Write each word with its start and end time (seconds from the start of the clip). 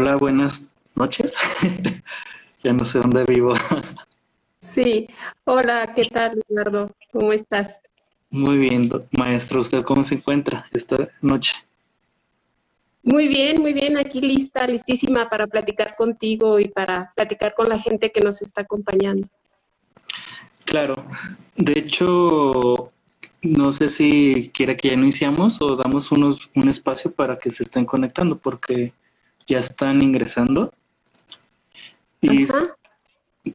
Hola, 0.00 0.14
buenas 0.14 0.70
noches. 0.94 1.36
ya 2.62 2.72
no 2.72 2.84
sé 2.84 3.00
dónde 3.00 3.24
vivo. 3.24 3.52
sí, 4.60 5.08
hola, 5.42 5.92
¿qué 5.92 6.04
tal, 6.04 6.40
Eduardo? 6.48 6.92
¿Cómo 7.10 7.32
estás? 7.32 7.82
Muy 8.30 8.58
bien, 8.58 8.88
maestro. 9.10 9.60
¿Usted 9.60 9.82
cómo 9.82 10.04
se 10.04 10.14
encuentra 10.14 10.68
esta 10.70 11.08
noche? 11.20 11.52
Muy 13.02 13.26
bien, 13.26 13.60
muy 13.60 13.72
bien. 13.72 13.98
Aquí 13.98 14.20
lista, 14.20 14.68
listísima 14.68 15.28
para 15.28 15.48
platicar 15.48 15.96
contigo 15.96 16.60
y 16.60 16.68
para 16.68 17.12
platicar 17.16 17.54
con 17.54 17.68
la 17.68 17.80
gente 17.80 18.12
que 18.12 18.20
nos 18.20 18.40
está 18.40 18.60
acompañando. 18.60 19.26
Claro. 20.64 21.04
De 21.56 21.72
hecho, 21.76 22.92
no 23.42 23.72
sé 23.72 23.88
si 23.88 24.52
quiere 24.54 24.76
que 24.76 24.90
ya 24.90 24.94
iniciamos 24.94 25.60
o 25.60 25.74
damos 25.74 26.12
unos, 26.12 26.50
un 26.54 26.68
espacio 26.68 27.10
para 27.10 27.36
que 27.36 27.50
se 27.50 27.64
estén 27.64 27.84
conectando 27.84 28.38
porque 28.38 28.92
ya 29.48 29.58
están 29.58 30.02
ingresando. 30.02 30.72
Y 32.20 32.46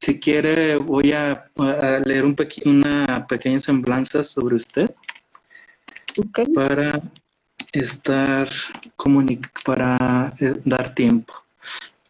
si 0.00 0.20
quiere, 0.20 0.76
voy 0.76 1.12
a, 1.12 1.48
leer 2.04 2.24
un 2.24 2.36
una 2.64 3.26
pequeña 3.26 3.60
semblanza 3.60 4.22
sobre 4.22 4.56
usted 4.56 4.90
para 6.54 7.00
estar 7.72 8.48
para 9.64 10.34
eh, 10.40 10.54
dar 10.64 10.94
tiempo. 10.94 11.34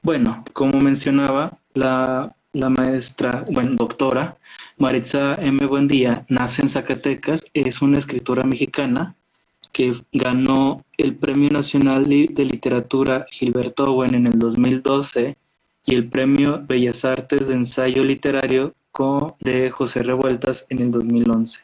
Bueno, 0.03 0.45
como 0.53 0.79
mencionaba, 0.81 1.51
la, 1.75 2.35
la 2.53 2.69
maestra, 2.71 3.45
bueno, 3.51 3.75
doctora 3.75 4.37
Maritza 4.77 5.35
M. 5.37 5.67
Buendía 5.67 6.25
nace 6.29 6.63
en 6.63 6.69
Zacatecas, 6.69 7.45
es 7.55 7.81
una 7.81 7.99
escritora 7.99 8.45
mexicana 8.45 9.15
que 9.75 9.93
ganó 10.13 10.83
el 10.97 11.17
Premio 11.17 11.51
Nacional 11.51 12.09
de 12.09 12.45
Literatura 12.45 13.27
Gilberto 13.31 13.93
Owen 13.93 14.15
en 14.15 14.27
el 14.29 14.39
2012 14.39 15.37
y 15.85 15.95
el 15.95 16.09
Premio 16.09 16.65
Bellas 16.67 17.05
Artes 17.05 17.49
de 17.49 17.55
Ensayo 17.55 18.03
Literario 18.05 18.73
de 19.41 19.71
José 19.71 20.05
Revueltas 20.05 20.67
en 20.71 20.81
el 20.81 20.91
2011. 20.93 21.61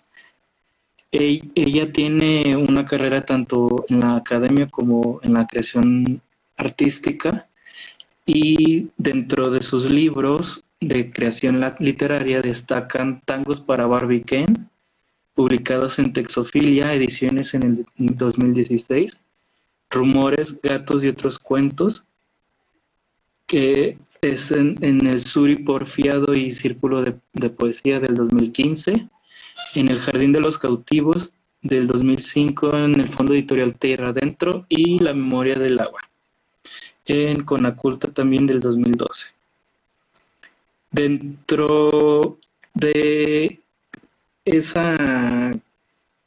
Ella 1.12 1.92
tiene 1.92 2.56
una 2.56 2.84
carrera 2.84 3.25
tanto 3.25 3.84
en 3.89 4.00
la 4.00 4.17
academia 4.17 4.67
como 4.67 5.20
en 5.22 5.34
la 5.34 5.47
creación 5.47 6.20
artística 6.56 7.47
y 8.27 8.89
dentro 8.97 9.50
de 9.50 9.62
sus 9.62 9.91
libros 9.91 10.64
de 10.80 11.11
creación 11.12 11.61
literaria 11.78 12.41
destacan 12.41 13.20
Tangos 13.24 13.61
para 13.61 13.86
Barbie 13.86 14.22
Ken, 14.22 14.70
publicados 15.41 15.98
en 15.98 16.12
Texofilia, 16.12 16.92
ediciones 16.92 17.55
en 17.55 17.62
el 17.62 17.86
2016, 17.96 19.19
Rumores, 19.88 20.60
Gatos 20.60 21.02
y 21.02 21.08
otros 21.08 21.38
cuentos, 21.38 22.05
que 23.46 23.96
es 24.20 24.50
en, 24.50 24.77
el 24.83 25.23
Suri 25.23 25.56
Porfiado 25.56 26.34
y 26.34 26.50
Círculo 26.50 27.02
de, 27.33 27.48
Poesía 27.48 28.00
del 28.00 28.17
2015, 28.17 29.08
en 29.77 29.89
El 29.89 29.98
Jardín 30.00 30.33
de 30.33 30.40
los 30.40 30.58
Cautivos 30.58 31.30
del 31.62 31.86
2005 31.86 32.77
en 32.77 33.00
el 33.00 33.08
Fondo 33.08 33.33
Editorial 33.33 33.74
Tierra 33.77 34.11
Adentro 34.11 34.67
y 34.68 34.98
La 34.98 35.14
Memoria 35.14 35.55
del 35.55 35.80
Agua, 35.80 36.02
en 37.06 37.45
Conaculta 37.45 38.12
también 38.12 38.46
del 38.46 38.61
2012. 38.61 39.24
Dentro 40.90 42.36
de 42.74 43.61
esa, 44.45 45.51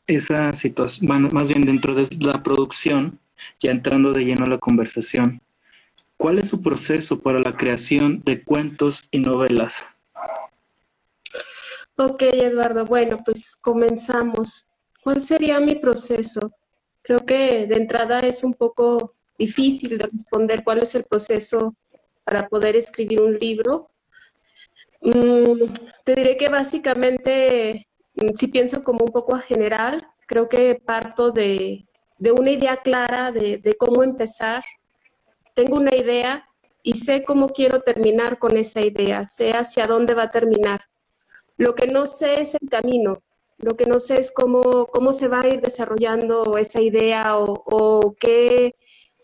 esa 0.07 0.53
situación, 0.53 1.29
más 1.31 1.49
bien 1.49 1.63
dentro 1.63 1.95
de 1.95 2.07
la 2.19 2.43
producción, 2.43 3.19
ya 3.61 3.71
entrando 3.71 4.13
de 4.13 4.23
lleno 4.23 4.45
a 4.45 4.49
la 4.49 4.57
conversación, 4.57 5.41
¿cuál 6.17 6.39
es 6.39 6.49
su 6.49 6.61
proceso 6.61 7.19
para 7.19 7.39
la 7.39 7.53
creación 7.53 8.21
de 8.25 8.43
cuentos 8.43 9.03
y 9.11 9.19
novelas? 9.19 9.85
Ok, 11.95 12.23
Eduardo, 12.23 12.85
bueno, 12.85 13.19
pues 13.23 13.55
comenzamos. 13.55 14.67
¿Cuál 15.03 15.21
sería 15.21 15.59
mi 15.59 15.75
proceso? 15.75 16.51
Creo 17.01 17.19
que 17.19 17.67
de 17.67 17.75
entrada 17.75 18.21
es 18.21 18.43
un 18.43 18.53
poco 18.53 19.11
difícil 19.37 19.97
de 19.97 20.07
responder 20.07 20.63
cuál 20.63 20.79
es 20.79 20.95
el 20.95 21.03
proceso 21.03 21.75
para 22.23 22.47
poder 22.47 22.75
escribir 22.75 23.21
un 23.21 23.37
libro. 23.37 23.89
Mm, 25.01 25.71
te 26.05 26.15
diré 26.15 26.37
que 26.37 26.47
básicamente 26.47 27.87
si 28.33 28.47
pienso 28.47 28.83
como 28.83 29.05
un 29.05 29.11
poco 29.11 29.35
a 29.35 29.39
general, 29.39 30.07
creo 30.27 30.49
que 30.49 30.75
parto 30.75 31.31
de, 31.31 31.85
una 32.19 32.51
idea 32.51 32.77
clara 32.77 33.31
de, 33.31 33.75
cómo 33.77 34.03
empezar. 34.03 34.63
Tengo 35.53 35.77
una 35.77 35.95
idea 35.95 36.47
y 36.81 36.95
sé 36.95 37.23
cómo 37.23 37.49
quiero 37.49 37.81
terminar 37.81 38.39
con 38.39 38.57
esa 38.57 38.81
idea, 38.81 39.23
sé 39.25 39.51
hacia 39.51 39.87
dónde 39.87 40.13
va 40.13 40.23
a 40.23 40.31
terminar. 40.31 40.81
Lo 41.57 41.75
que 41.75 41.87
no 41.87 42.05
sé 42.05 42.41
es 42.41 42.55
el 42.55 42.69
camino, 42.69 43.21
lo 43.57 43.75
que 43.75 43.85
no 43.85 43.99
sé 43.99 44.19
es 44.19 44.31
cómo, 44.31 44.87
cómo 44.87 45.13
se 45.13 45.27
va 45.27 45.41
a 45.41 45.47
ir 45.47 45.61
desarrollando 45.61 46.57
esa 46.57 46.81
idea 46.81 47.37
o, 47.37 47.63
o 47.65 48.15
qué 48.19 48.75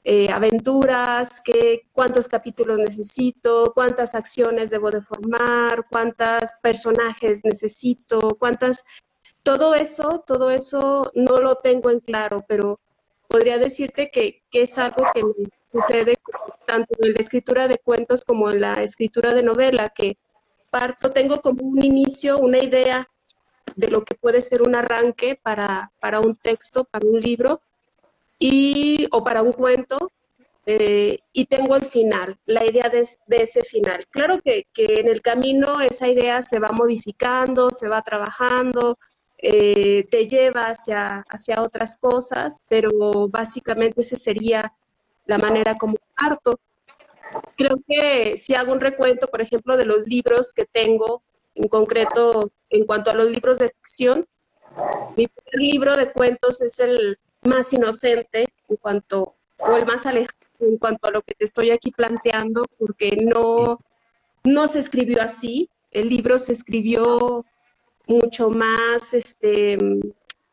eh, 0.03 0.29
aventuras, 0.31 1.41
qué, 1.43 1.87
cuántos 1.91 2.27
capítulos 2.27 2.77
necesito, 2.77 3.71
cuántas 3.73 4.15
acciones 4.15 4.69
debo 4.69 4.91
de 4.91 5.01
formar, 5.01 5.85
cuántos 5.89 6.51
personajes 6.61 7.43
necesito, 7.43 8.35
cuántas... 8.39 8.83
Todo 9.43 9.73
eso, 9.73 10.23
todo 10.27 10.51
eso 10.51 11.11
no 11.15 11.37
lo 11.37 11.55
tengo 11.55 11.89
en 11.89 12.01
claro, 12.01 12.43
pero 12.47 12.79
podría 13.27 13.57
decirte 13.57 14.09
que, 14.11 14.43
que 14.51 14.63
es 14.63 14.77
algo 14.77 15.05
que 15.13 15.23
me 15.23 15.49
sucede 15.71 16.17
tanto 16.65 16.93
en 17.01 17.13
la 17.13 17.19
escritura 17.19 17.67
de 17.67 17.77
cuentos 17.77 18.23
como 18.25 18.49
en 18.49 18.61
la 18.61 18.83
escritura 18.83 19.33
de 19.33 19.43
novela, 19.43 19.89
que 19.89 20.17
parto, 20.69 21.11
tengo 21.11 21.41
como 21.41 21.63
un 21.63 21.83
inicio, 21.83 22.37
una 22.37 22.59
idea 22.59 23.09
de 23.75 23.87
lo 23.87 24.03
que 24.03 24.15
puede 24.15 24.41
ser 24.41 24.61
un 24.61 24.75
arranque 24.75 25.39
para, 25.41 25.91
para 25.99 26.19
un 26.19 26.35
texto, 26.35 26.83
para 26.83 27.07
un 27.07 27.19
libro, 27.19 27.61
y, 28.39 29.07
o 29.11 29.23
para 29.23 29.43
un 29.43 29.51
cuento, 29.51 30.11
eh, 30.65 31.19
y 31.33 31.45
tengo 31.45 31.75
el 31.75 31.85
final, 31.85 32.37
la 32.45 32.65
idea 32.65 32.89
de, 32.89 33.07
ese 33.29 33.63
final. 33.63 34.05
Claro 34.09 34.39
que, 34.41 34.65
en 34.75 35.07
el 35.07 35.21
camino 35.21 35.81
esa 35.81 36.07
idea 36.07 36.41
se 36.41 36.59
va 36.59 36.69
modificando, 36.69 37.71
se 37.71 37.87
va 37.87 38.01
trabajando, 38.01 38.97
eh, 39.37 40.07
te 40.11 40.27
lleva 40.27 40.67
hacia, 40.67 41.25
hacia 41.29 41.61
otras 41.61 41.97
cosas, 41.97 42.61
pero 42.69 43.27
básicamente 43.29 44.01
esa 44.01 44.17
sería 44.17 44.73
la 45.25 45.37
manera 45.37 45.75
como 45.75 45.97
parto. 46.15 46.59
Creo 47.55 47.77
que 47.87 48.37
si 48.37 48.55
hago 48.55 48.71
un 48.71 48.79
recuento, 48.79 49.27
por 49.27 49.41
ejemplo, 49.41 49.77
de 49.77 49.85
los 49.85 50.07
libros 50.07 50.53
que 50.53 50.65
tengo, 50.65 51.23
en 51.55 51.67
concreto 51.67 52.51
en 52.69 52.85
cuanto 52.85 53.11
a 53.11 53.15
los 53.15 53.29
libros 53.29 53.59
de 53.59 53.69
ficción, 53.69 54.27
mi 55.17 55.27
primer 55.27 55.55
libro 55.55 55.97
de 55.97 56.11
cuentos 56.11 56.61
es 56.61 56.79
el 56.79 57.17
más 57.49 57.73
inocente 57.73 58.45
en 58.69 58.75
cuanto, 58.77 59.35
o 59.57 59.75
el 59.75 59.85
más 59.85 60.05
alejado 60.05 60.37
en 60.59 60.77
cuanto 60.77 61.07
a 61.07 61.11
lo 61.11 61.21
que 61.21 61.33
te 61.35 61.45
estoy 61.45 61.71
aquí 61.71 61.91
planteando, 61.91 62.65
porque 62.77 63.17
no, 63.21 63.79
no 64.43 64.67
se 64.67 64.79
escribió 64.79 65.21
así, 65.21 65.69
el 65.91 66.09
libro 66.09 66.37
se 66.37 66.53
escribió 66.53 67.45
mucho 68.07 68.49
más, 68.49 69.13
este, 69.13 69.77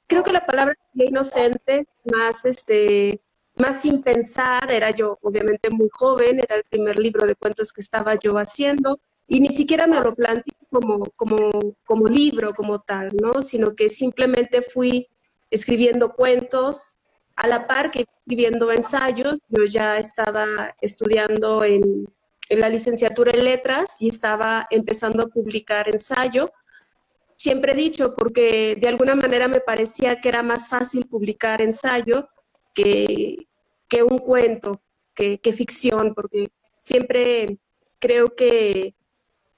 creo 0.07 0.23
que 0.23 0.33
la 0.33 0.47
palabra 0.47 0.75
inocente, 0.95 1.87
más, 2.11 2.45
este, 2.45 3.21
más 3.57 3.83
sin 3.83 4.03
pensar, 4.03 4.71
era 4.71 4.91
yo 4.91 5.19
obviamente 5.23 5.71
muy 5.71 5.89
joven, 5.91 6.39
era 6.39 6.57
el 6.57 6.65
primer 6.65 6.99
libro 6.99 7.27
de 7.27 7.35
cuentos 7.35 7.73
que 7.73 7.81
estaba 7.81 8.15
yo 8.15 8.39
haciendo, 8.39 9.01
y 9.29 9.41
ni 9.41 9.49
siquiera 9.49 9.87
me 9.87 10.01
lo 10.01 10.15
planteé 10.15 10.55
como, 10.71 11.11
como, 11.17 11.75
como 11.85 12.07
libro, 12.07 12.55
como 12.55 12.81
tal, 12.81 13.11
¿no? 13.21 13.43
Sino 13.43 13.75
que 13.75 13.89
simplemente 13.89 14.63
fui 14.63 15.09
escribiendo 15.51 16.15
cuentos, 16.15 16.97
a 17.37 17.47
la 17.47 17.67
par 17.67 17.91
que 17.91 18.07
escribiendo 18.27 18.73
ensayos. 18.73 19.41
Yo 19.49 19.65
ya 19.65 19.99
estaba 19.99 20.75
estudiando 20.81 21.65
en, 21.65 22.09
la 22.49 22.69
licenciatura 22.69 23.33
en 23.33 23.45
letras 23.45 23.97
y 24.01 24.09
estaba 24.09 24.67
empezando 24.71 25.25
a 25.25 25.27
publicar 25.27 25.89
ensayo. 25.89 26.53
Siempre 27.35 27.73
he 27.73 27.75
dicho, 27.75 28.15
porque 28.15 28.77
de 28.81 28.89
alguna 28.89 29.17
manera 29.17 29.49
me 29.49 29.61
parecía 29.61 30.21
que 30.21 30.29
era 30.29 30.43
más 30.43 30.69
fácil 30.69 31.07
publicar 31.07 31.61
ensayo 31.61 32.29
que, 32.73 33.49
que 33.89 34.03
un 34.05 34.19
cuento, 34.19 34.81
que, 35.15 35.53
ficción, 35.53 36.15
porque 36.15 36.51
siempre 36.79 37.59
creo 37.99 38.29
que, 38.37 38.95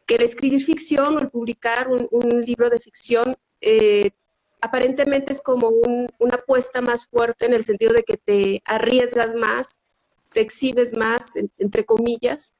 que 0.06 0.14
el 0.14 0.22
escribir 0.22 0.64
ficción 0.64 1.16
o 1.16 1.20
el 1.20 1.30
publicar 1.30 1.88
un, 1.88 2.44
libro 2.44 2.70
de 2.70 2.80
ficción 2.80 3.36
eh, 3.60 4.10
aparentemente 4.60 5.32
es 5.32 5.40
como 5.40 5.70
una 6.18 6.34
apuesta 6.34 6.80
más 6.80 7.06
fuerte 7.06 7.46
en 7.46 7.54
el 7.54 7.64
sentido 7.64 7.92
de 7.92 8.02
que 8.02 8.16
te 8.16 8.62
arriesgas 8.64 9.34
más, 9.34 9.80
te 10.30 10.40
exhibes 10.40 10.94
más, 10.94 11.34
entre 11.58 11.84
comillas. 11.84 12.54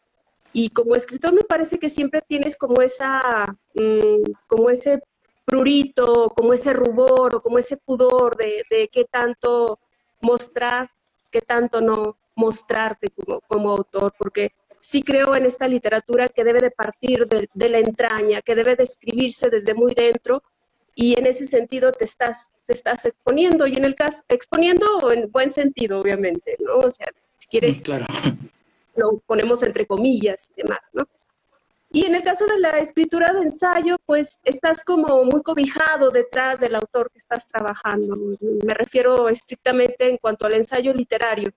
Y 0.53 0.71
como 0.71 0.95
escritor 0.95 1.35
me 1.35 1.43
parece 1.43 1.79
que 1.79 1.89
siempre 1.89 2.23
tienes 2.27 2.57
como 2.57 2.81
esa, 2.81 3.57
mm, 3.75 4.33
como 4.47 4.71
ese 4.71 5.03
prurito, 5.45 6.31
como 6.35 6.53
ese 6.53 6.73
rubor 6.73 7.37
o 7.37 7.43
como 7.43 7.59
ese 7.59 7.77
pudor 7.77 8.37
de, 8.37 8.89
qué 8.93 9.05
tanto 9.05 9.79
mostrar, 10.21 10.91
qué 11.31 11.41
tanto 11.41 11.81
no 11.81 12.17
mostrarte 12.35 13.09
como, 13.11 13.41
como 13.43 13.71
autor, 13.71 14.15
porque 14.19 14.53
sí 14.81 15.03
creo 15.03 15.35
en 15.35 15.45
esta 15.47 15.67
literatura 15.67 16.29
que 16.29 16.45
debe 16.45 16.61
de 16.61 16.71
partir 16.71 17.27
de, 17.27 17.49
de, 17.53 17.69
la 17.69 17.79
entraña, 17.79 18.43
que 18.43 18.55
debe 18.55 18.77
de 18.77 18.85
escribirse 18.85 19.51
desde 19.51 19.75
muy 19.75 19.95
dentro 19.95 20.43
y 21.01 21.17
en 21.17 21.27
ese 21.27 21.47
sentido 21.47 21.93
te 21.93 22.05
estás, 22.05 22.51
te 22.67 22.73
estás 22.73 23.05
exponiendo 23.05 23.69
y 23.69 23.77
en 23.77 23.85
el 23.85 23.95
caso, 23.95 24.25
exponiendo 24.29 25.13
en 25.13 25.31
buen 25.31 25.53
sentido, 25.53 26.01
obviamente, 26.01 26.57
¿no? 26.59 26.79
O 26.79 26.91
sea, 26.91 27.07
si 27.37 27.47
quieres, 27.47 27.83
claro. 27.83 28.05
lo 28.97 29.19
ponemos 29.25 29.63
entre 29.63 29.87
comillas 29.87 30.51
y 30.57 30.63
demás, 30.63 30.91
¿no? 30.93 31.07
Y 31.93 32.05
en 32.05 32.17
el 32.17 32.25
caso 32.25 32.47
de 32.47 32.59
la 32.59 32.71
escritura 32.71 33.33
de 33.33 33.43
ensayo, 33.43 33.97
pues 34.07 34.41
estás 34.43 34.83
como 34.83 35.25
muy 35.25 35.41
cobijado 35.45 36.11
detrás 36.11 36.59
del 36.59 36.75
autor 36.75 37.13
que 37.13 37.19
estás 37.19 37.47
trabajando. 37.47 38.17
Me 38.41 38.75
refiero 38.75 39.29
estrictamente 39.29 40.11
en 40.11 40.17
cuanto 40.17 40.47
al 40.47 40.55
ensayo 40.55 40.93
literario. 40.93 41.53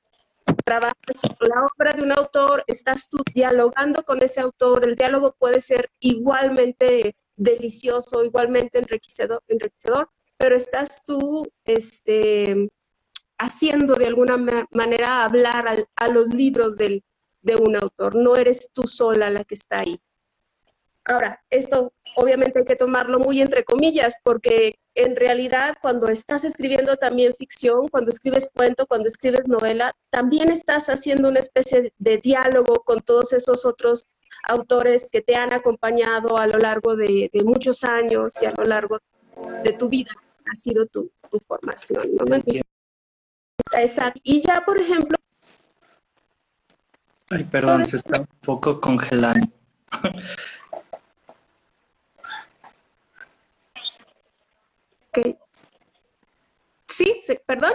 Trabajas 0.64 0.96
la 1.40 1.66
obra 1.66 1.94
de 1.94 2.04
un 2.04 2.12
autor, 2.12 2.64
estás 2.68 3.10
tú 3.10 3.18
dialogando 3.34 4.04
con 4.04 4.22
ese 4.22 4.40
autor, 4.40 4.88
el 4.88 4.96
diálogo 4.96 5.36
puede 5.40 5.60
ser 5.62 5.90
igualmente 6.00 7.16
delicioso, 7.42 8.24
igualmente 8.24 8.80
enriquecedor, 8.80 10.10
pero 10.38 10.56
estás 10.56 11.04
tú 11.06 11.44
este, 11.66 12.70
haciendo 13.38 13.96
de 13.96 14.08
alguna 14.08 14.38
manera 14.72 15.24
hablar 15.24 15.88
a, 15.96 16.08
los 16.08 16.28
libros 16.28 16.78
del, 16.78 17.04
de 17.42 17.56
un 17.56 17.76
autor, 17.76 18.16
no 18.16 18.36
eres 18.36 18.70
tú 18.72 18.84
sola 18.88 19.30
la 19.30 19.44
que 19.44 19.56
está 19.56 19.80
ahí. 19.80 20.00
Ahora, 21.04 21.44
esto 21.50 21.94
obviamente 22.16 22.60
hay 22.60 22.66
que 22.66 22.76
tomarlo 22.76 23.18
muy 23.20 23.42
entre 23.42 23.64
comillas, 23.64 24.16
porque 24.24 24.76
en 24.94 25.16
realidad 25.16 25.76
cuando 25.82 26.10
estás 26.10 26.44
escribiendo 26.44 26.98
también 26.98 27.34
ficción, 27.34 27.88
cuando 27.88 28.12
escribes 28.12 28.50
cuento, 28.54 28.86
cuando 28.86 29.08
escribes 29.08 29.48
novela, 29.48 29.94
también 30.12 30.52
estás 30.52 30.90
haciendo 30.90 31.30
una 31.30 31.40
especie 31.40 31.92
de 31.98 32.18
diálogo 32.18 32.84
con 32.84 33.00
todos 33.00 33.34
esos 33.34 33.66
otros 33.66 34.08
autores 34.44 35.10
que 35.12 35.22
te 35.22 35.36
han 35.36 35.54
acompañado 35.54 36.38
a 36.38 36.48
lo 36.48 36.58
largo 36.58 36.96
de, 36.96 37.30
muchos 37.44 37.84
años 37.84 38.34
y 38.42 38.46
a 38.46 38.54
lo 38.56 38.64
largo 38.64 39.00
de 39.64 39.74
tu 39.74 39.90
vida. 39.90 40.12
Ha 40.52 40.56
sido 40.56 40.86
tu, 40.86 41.12
formación. 41.48 42.04
¿no? 42.14 42.38
exacto. 43.78 44.20
Y 44.24 44.42
ya, 44.42 44.64
por 44.66 44.78
ejemplo... 44.78 45.18
Ay, 47.30 47.46
perdón, 47.46 47.88
se 47.88 47.96
está 47.96 48.20
un 48.20 48.28
poco 48.42 48.82
congelando. 48.82 49.48
Sí, 56.88 57.22
perdón. 57.46 57.74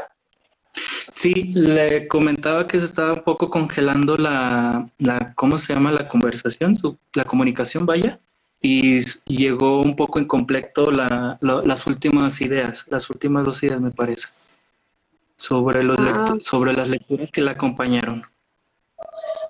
Sí, 1.16 1.32
le 1.54 2.08
comentaba 2.08 2.66
que 2.66 2.78
se 2.78 2.84
estaba 2.84 3.14
un 3.14 3.22
poco 3.22 3.48
congelando 3.48 4.18
la, 4.18 4.86
la 4.98 5.32
¿cómo 5.34 5.56
se 5.56 5.72
llama? 5.72 5.90
La 5.90 6.06
conversación, 6.06 6.74
su, 6.74 6.98
la 7.14 7.24
comunicación, 7.24 7.86
vaya, 7.86 8.20
y 8.60 9.02
llegó 9.24 9.80
un 9.80 9.96
poco 9.96 10.20
incompleto 10.20 10.90
la, 10.90 11.38
las 11.40 11.86
últimas 11.86 12.38
ideas, 12.42 12.84
las 12.90 13.08
últimas 13.08 13.46
dos 13.46 13.62
ideas 13.62 13.80
me 13.80 13.92
parece, 13.92 14.28
sobre, 15.38 15.82
los 15.82 15.96
ah. 16.00 16.36
sobre 16.38 16.74
las 16.74 16.90
lecturas 16.90 17.30
que 17.30 17.40
la 17.40 17.52
acompañaron. 17.52 18.22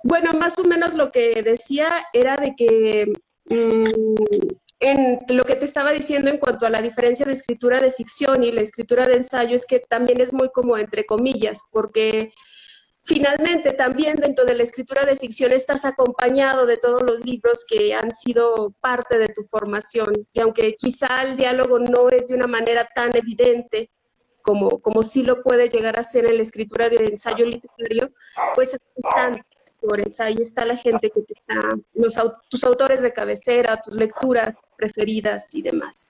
Bueno, 0.05 0.35
más 0.35 0.61
o 0.61 0.65
menos 0.65 0.95
lo 0.95 1.11
que 1.11 1.43
decía 1.43 1.89
era 2.13 2.37
de 2.37 2.55
que 2.55 3.13
mm, 3.51 4.55
lo 5.29 5.45
que 5.45 5.55
te 5.55 5.65
estaba 5.65 5.93
diciendo 5.93 6.31
en 6.31 6.39
cuanto 6.39 6.67
a 6.67 6.71
la 6.71 6.83
diferencia 6.83 7.25
de 7.25 7.33
escritura 7.33 7.81
de 7.81 7.93
ficción 7.93 8.45
y 8.45 8.53
la 8.53 8.61
escritura 8.61 9.07
de 9.07 9.15
ensayo 9.15 9.57
es 9.57 9.67
que 9.67 9.81
también 9.81 10.21
es 10.21 10.33
muy 10.33 10.51
como 10.51 10.77
entre 10.77 11.07
comillas, 11.07 11.63
porque 11.71 12.33
finalmente 13.05 13.73
también 13.73 14.17
dentro 14.17 14.45
de 14.45 14.55
la 14.55 14.65
escritura 14.65 15.05
de 15.05 15.17
ficción 15.17 15.53
estás 15.53 15.85
acompañado 15.85 16.67
de 16.67 16.77
todos 16.77 17.03
los 17.03 17.25
libros 17.25 17.65
que 17.67 17.95
han 17.95 18.13
sido 18.13 18.75
parte 18.81 19.19
de 19.19 19.29
tu 19.29 19.45
formación. 19.45 20.13
Y 20.33 20.41
aunque 20.41 20.75
quizá 20.75 21.23
el 21.23 21.37
diálogo 21.37 21.79
no 21.79 22.09
es 22.11 22.27
de 22.27 22.35
una 22.35 22.47
manera 22.47 22.89
tan 22.95 23.17
evidente 23.17 23.91
como, 24.43 24.81
como 24.81 25.03
sí 25.03 25.23
lo 25.23 25.43
puede 25.43 25.69
llegar 25.69 25.99
a 25.99 26.05
ser 26.05 26.27
en 26.27 26.37
la 26.37 26.43
escritura 26.43 26.89
de 26.89 26.97
ensayo 26.97 27.47
literario, 27.47 28.11
pues 28.55 28.75
están 28.75 29.43
ahí 30.19 30.37
está 30.41 30.65
la 30.65 30.77
gente 30.77 31.11
que 31.11 31.23
te 31.23 31.35
está, 31.35 31.61
los, 31.95 32.15
tus 32.49 32.65
autores 32.65 33.03
de 33.03 33.13
cabecera, 33.13 33.81
tus 33.83 33.95
lecturas 33.95 34.59
preferidas 34.77 35.55
y 35.55 35.63
demás. 35.63 36.07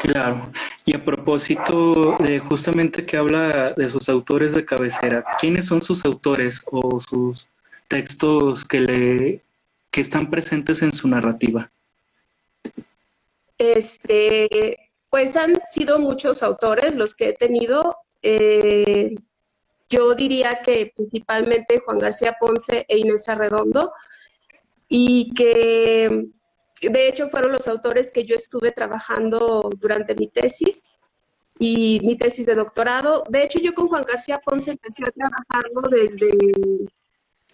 Claro, 0.00 0.50
y 0.84 0.94
a 0.94 1.04
propósito 1.04 2.16
de 2.18 2.38
justamente 2.38 3.06
que 3.06 3.16
habla 3.16 3.72
de 3.76 3.88
sus 3.88 4.08
autores 4.08 4.54
de 4.54 4.64
cabecera, 4.64 5.24
¿quiénes 5.38 5.66
son 5.66 5.80
sus 5.82 6.04
autores 6.04 6.62
o 6.70 6.98
sus 6.98 7.48
textos 7.88 8.64
que 8.64 8.80
le 8.80 9.42
que 9.90 10.00
están 10.00 10.30
presentes 10.30 10.82
en 10.82 10.92
su 10.92 11.08
narrativa? 11.08 11.70
Este, 13.58 14.90
pues 15.10 15.36
han 15.36 15.60
sido 15.70 15.98
muchos 15.98 16.42
autores 16.42 16.94
los 16.94 17.14
que 17.14 17.30
he 17.30 17.32
tenido. 17.34 17.96
Eh, 18.22 19.14
yo 19.90 20.14
diría 20.14 20.60
que 20.64 20.92
principalmente 20.94 21.80
Juan 21.80 21.98
García 21.98 22.36
Ponce 22.38 22.86
e 22.88 22.98
Inés 22.98 23.28
Arredondo, 23.28 23.92
y 24.88 25.32
que 25.34 26.28
de 26.82 27.08
hecho 27.08 27.28
fueron 27.28 27.52
los 27.52 27.68
autores 27.68 28.10
que 28.10 28.24
yo 28.24 28.36
estuve 28.36 28.72
trabajando 28.72 29.68
durante 29.78 30.14
mi 30.14 30.28
tesis 30.28 30.84
y 31.58 32.00
mi 32.04 32.16
tesis 32.16 32.46
de 32.46 32.54
doctorado. 32.54 33.24
De 33.28 33.42
hecho, 33.42 33.58
yo 33.58 33.74
con 33.74 33.88
Juan 33.88 34.04
García 34.04 34.40
Ponce 34.44 34.70
empecé 34.70 35.04
a 35.04 35.10
trabajarlo 35.10 35.82
desde, 35.90 36.32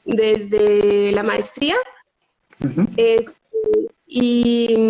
desde 0.04 1.12
la 1.12 1.22
maestría. 1.22 1.76
Este, 2.96 3.40
y 4.06 4.88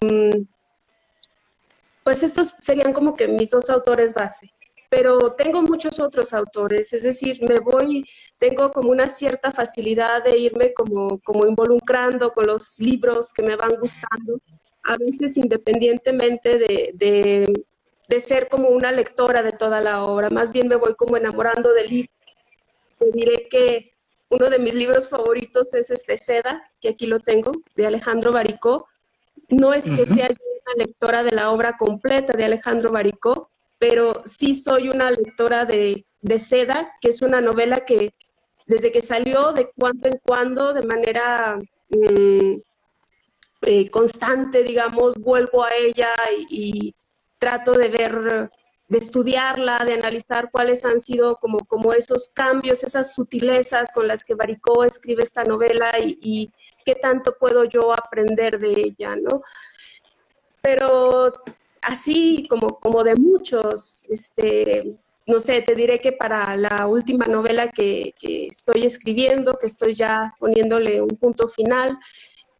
pues 2.04 2.22
estos 2.22 2.48
serían 2.48 2.92
como 2.92 3.16
que 3.16 3.26
mis 3.26 3.50
dos 3.50 3.70
autores 3.70 4.14
base 4.14 4.52
pero 4.90 5.32
tengo 5.32 5.62
muchos 5.62 6.00
otros 6.00 6.32
autores, 6.32 6.92
es 6.92 7.02
decir, 7.02 7.38
me 7.42 7.58
voy, 7.60 8.04
tengo 8.38 8.70
como 8.72 8.90
una 8.90 9.08
cierta 9.08 9.52
facilidad 9.52 10.24
de 10.24 10.38
irme 10.38 10.72
como, 10.74 11.18
como 11.20 11.46
involucrando 11.46 12.32
con 12.32 12.46
los 12.46 12.78
libros 12.78 13.32
que 13.32 13.42
me 13.42 13.56
van 13.56 13.76
gustando, 13.80 14.38
a 14.84 14.96
veces 14.96 15.36
independientemente 15.36 16.58
de, 16.58 16.92
de, 16.94 17.64
de 18.08 18.20
ser 18.20 18.48
como 18.48 18.68
una 18.68 18.92
lectora 18.92 19.42
de 19.42 19.52
toda 19.52 19.80
la 19.80 20.04
obra, 20.04 20.30
más 20.30 20.52
bien 20.52 20.68
me 20.68 20.76
voy 20.76 20.94
como 20.94 21.16
enamorando 21.16 21.72
del 21.72 21.88
libro. 21.88 22.12
Te 22.98 23.10
diré 23.12 23.48
que 23.50 23.92
uno 24.28 24.50
de 24.50 24.58
mis 24.58 24.74
libros 24.74 25.08
favoritos 25.08 25.74
es 25.74 25.90
este 25.90 26.16
Seda, 26.18 26.70
que 26.80 26.90
aquí 26.90 27.06
lo 27.06 27.20
tengo, 27.20 27.52
de 27.74 27.86
Alejandro 27.86 28.32
Baricó. 28.32 28.86
No 29.48 29.72
es 29.72 29.90
que 29.90 30.06
sea 30.06 30.28
yo 30.28 30.36
una 30.66 30.84
lectora 30.84 31.22
de 31.22 31.32
la 31.32 31.50
obra 31.50 31.76
completa 31.76 32.32
de 32.32 32.44
Alejandro 32.44 32.90
Baricó, 32.90 33.50
pero 33.78 34.22
sí 34.24 34.54
soy 34.54 34.88
una 34.88 35.10
lectora 35.10 35.64
de, 35.64 36.04
Seda, 36.38 36.92
que 37.00 37.10
es 37.10 37.22
una 37.22 37.40
novela 37.40 37.84
que 37.84 38.12
desde 38.66 38.90
que 38.90 39.00
salió, 39.00 39.52
de 39.52 39.70
cuando 39.76 40.08
en 40.08 40.18
cuando, 40.24 40.74
de 40.74 40.82
manera 40.82 41.56
mm, 41.88 42.54
eh, 43.62 43.90
constante, 43.90 44.64
digamos, 44.64 45.14
vuelvo 45.14 45.62
a 45.62 45.70
ella 45.74 46.08
y, 46.50 46.94
trato 47.38 47.72
de 47.72 47.88
ver, 47.88 48.50
de 48.88 48.98
estudiarla, 48.98 49.84
de 49.84 49.94
analizar 49.94 50.50
cuáles 50.50 50.84
han 50.84 51.00
sido 51.00 51.36
como, 51.36 51.58
como 51.66 51.92
esos 51.92 52.30
cambios, 52.34 52.82
esas 52.82 53.14
sutilezas 53.14 53.92
con 53.92 54.08
las 54.08 54.24
que 54.24 54.34
Baricó 54.34 54.84
escribe 54.84 55.22
esta 55.22 55.44
novela 55.44 55.92
y 56.00 56.50
qué 56.84 56.96
tanto 56.96 57.36
puedo 57.38 57.64
yo 57.64 57.92
aprender 57.92 58.58
de 58.58 58.72
ella, 58.72 59.14
¿no? 59.16 59.42
Pero 60.60 61.34
así 61.86 62.46
como, 62.50 62.80
como 62.80 63.04
de 63.04 63.14
muchos, 63.14 64.04
este, 64.10 64.98
no 65.24 65.38
sé, 65.38 65.62
te 65.62 65.76
diré 65.76 66.00
que 66.00 66.12
para 66.12 66.56
la 66.56 66.86
última 66.88 67.26
novela 67.26 67.70
que, 67.70 68.12
estoy 68.20 68.84
escribiendo, 68.84 69.54
que 69.54 69.66
estoy 69.66 69.94
ya 69.94 70.34
poniéndole 70.40 71.00
un 71.00 71.16
punto 71.16 71.48
final, 71.48 71.96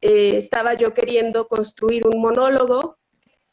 eh, 0.00 0.37
estaba 0.37 0.75
yo 0.75 0.95
queriendo 0.95 1.49
construir 1.49 2.06
un 2.06 2.21
monólogo 2.21 2.99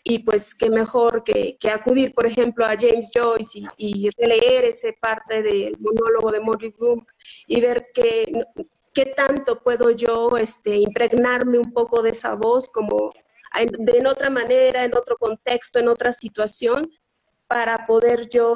y 0.03 0.19
pues 0.19 0.53
qué 0.53 0.69
mejor 0.69 1.23
que, 1.23 1.57
acudir, 1.71 2.13
por 2.13 2.27
ejemplo, 2.27 2.65
a 2.65 2.75
James 2.79 3.09
Joyce 3.11 3.61
y, 3.77 4.09
releer 4.15 4.65
esa 4.65 4.89
parte 5.01 5.41
del 5.41 5.75
monólogo 5.79 6.31
de 6.31 6.39
Morrie 6.39 6.73
Bloom 6.77 7.03
y 7.47 7.61
ver 7.61 7.87
qué, 7.95 8.31
qué 8.93 9.07
tanto 9.07 9.63
puedo 9.63 9.89
yo 9.89 10.37
este, 10.37 10.75
impregnarme 10.75 11.57
un 11.57 11.73
poco 11.73 12.03
de 12.03 12.11
esa 12.11 12.35
voz 12.35 12.69
como 12.69 13.11
de 13.53 13.97
en 13.97 14.07
otra 14.07 14.29
manera, 14.29 14.83
en 14.83 14.95
otro 14.95 15.17
contexto, 15.17 15.79
en 15.79 15.87
otra 15.87 16.11
situación, 16.11 16.89
para 17.47 17.85
poder 17.85 18.29
yo 18.29 18.55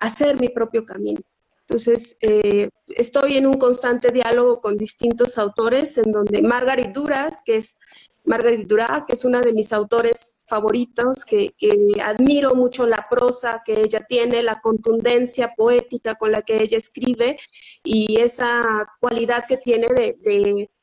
hacer 0.00 0.38
mi 0.40 0.48
propio 0.48 0.84
camino. 0.84 1.20
Entonces, 1.68 2.16
eh, 2.20 2.68
estoy 2.88 3.36
en 3.36 3.46
un 3.46 3.54
constante 3.54 4.12
diálogo 4.12 4.60
con 4.60 4.76
distintos 4.76 5.36
autores, 5.36 5.98
en 5.98 6.12
donde 6.12 6.40
Margaret 6.40 6.92
Duras, 6.92 7.42
que 7.44 7.56
es 7.56 7.76
Margaret 8.24 8.66
Duras, 8.66 9.02
que 9.06 9.14
es 9.14 9.24
una 9.24 9.40
de 9.40 9.52
mis 9.52 9.72
autores 9.72 10.44
favoritos, 10.48 11.24
que, 11.24 11.54
admiro 12.02 12.54
mucho 12.54 12.86
la 12.86 13.06
prosa 13.10 13.62
que 13.64 13.80
ella 13.80 14.04
tiene, 14.08 14.42
la 14.44 14.60
contundencia 14.60 15.54
poética 15.56 16.14
con 16.14 16.30
la 16.32 16.42
que 16.42 16.62
ella 16.62 16.78
escribe 16.78 17.36
y 17.82 18.20
esa 18.20 18.86
cualidad 19.00 19.44
que 19.48 19.56
tiene 19.56 19.88
de 19.88 20.16
mm, 20.24 20.75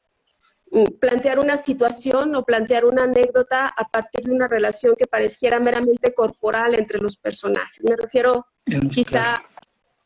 plantear 0.99 1.39
una 1.39 1.57
situación 1.57 2.35
o 2.35 2.43
plantear 2.43 2.85
una 2.85 3.03
anécdota 3.03 3.67
a 3.67 3.87
partir 3.89 4.21
de 4.21 4.31
una 4.31 4.47
relación 4.47 4.95
que 4.95 5.05
pareciera 5.05 5.59
meramente 5.59 6.13
corporal 6.13 6.75
entre 6.75 6.99
los 6.99 7.17
personajes. 7.17 7.83
Me 7.83 7.95
refiero 7.95 8.47
quizá 8.91 9.43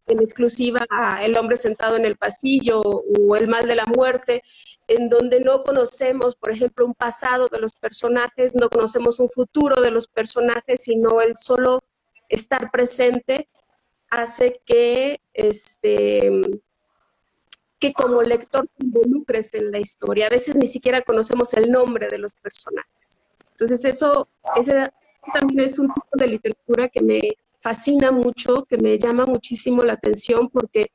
en 0.08 0.22
exclusiva 0.22 0.86
a 0.90 1.24
El 1.24 1.38
hombre 1.38 1.58
sentado 1.58 1.98
en 1.98 2.06
el 2.06 2.18
pasillo 2.18 2.82
o 2.82 3.36
El 3.36 3.48
mal 3.48 3.68
de 3.68 3.76
la 3.76 3.86
muerte, 3.86 4.42
en 4.88 5.10
donde 5.10 5.40
no 5.40 5.64
conocemos, 5.64 6.36
por 6.36 6.52
ejemplo, 6.52 6.86
un 6.86 6.94
pasado 6.94 7.48
de 7.50 7.60
los 7.60 7.74
personajes, 7.74 8.56
no 8.56 8.70
conocemos 8.70 9.20
un 9.20 9.30
futuro 9.30 9.82
de 9.82 9.92
los 9.92 10.08
personajes, 10.08 10.84
sino 10.84 11.22
el 11.22 11.36
solo 11.38 11.84
estar 12.30 12.72
presente 12.72 13.48
hace 14.10 14.62
que, 14.66 15.22
este, 15.34 16.32
que 17.79 17.93
como 17.93 18.22
lector 18.22 18.67
te 18.77 18.86
involucres 18.86 19.53
en 19.53 19.72
la 19.72 19.79
historia. 19.79 20.27
A 20.27 20.31
veces 20.31 20.55
ni 20.55 20.67
siquiera 20.67 21.01
conocemos 21.01 21.53
el 21.53 21.72
nombre 21.72 22.07
de 22.07 22.17
los 22.17 22.34
personajes. 22.36 23.17
Entonces 23.51 23.86
eso, 23.86 24.27
ese 24.55 24.89
también 25.34 25.62
es 25.62 25.77
un 25.79 25.93
tipo 25.93 26.07
de 26.13 26.27
literatura 26.27 26.89
que 26.89 27.01
me 27.01 27.22
fascina 27.60 28.12
mucho, 28.12 28.63
que 28.63 28.77
me 28.77 28.98
llama 28.98 29.25
muchísimo 29.25 29.84
la 29.84 29.93
atención 29.93 30.50
porque 30.50 30.91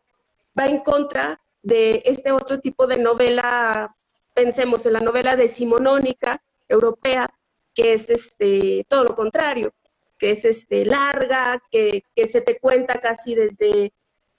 va 0.59 0.67
en 0.67 0.79
contra 0.81 1.41
de 1.63 2.03
este 2.05 2.33
otro 2.33 2.61
tipo 2.61 2.87
de 2.87 2.99
novela, 2.99 3.95
pensemos 4.35 4.87
en 4.87 4.95
la 4.95 5.01
novela 5.01 5.37
decimonónica 5.37 6.43
europea, 6.69 7.33
que 7.75 7.93
es 7.95 8.11
este, 8.11 8.85
todo 8.89 9.05
lo 9.05 9.15
contrario, 9.15 9.73
que 10.19 10.31
es 10.31 10.45
este, 10.45 10.85
larga, 10.85 11.63
que, 11.71 12.05
que 12.15 12.27
se 12.27 12.41
te 12.41 12.59
cuenta 12.59 13.01
casi 13.01 13.35
desde 13.35 13.93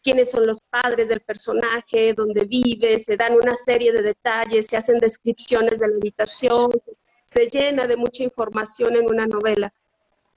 quiénes 0.03 0.31
son 0.31 0.45
los 0.45 0.59
padres 0.69 1.09
del 1.09 1.21
personaje, 1.21 2.13
dónde 2.13 2.45
vive, 2.45 2.99
se 2.99 3.15
dan 3.15 3.33
una 3.33 3.55
serie 3.55 3.91
de 3.91 4.01
detalles, 4.01 4.67
se 4.67 4.77
hacen 4.77 4.99
descripciones 4.99 5.79
de 5.79 5.87
la 5.87 5.95
habitación, 5.95 6.71
se 7.25 7.47
llena 7.47 7.87
de 7.87 7.95
mucha 7.95 8.23
información 8.23 8.95
en 8.95 9.05
una 9.05 9.25
novela. 9.25 9.73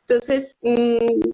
Entonces, 0.03 0.57
mm, 0.63 1.31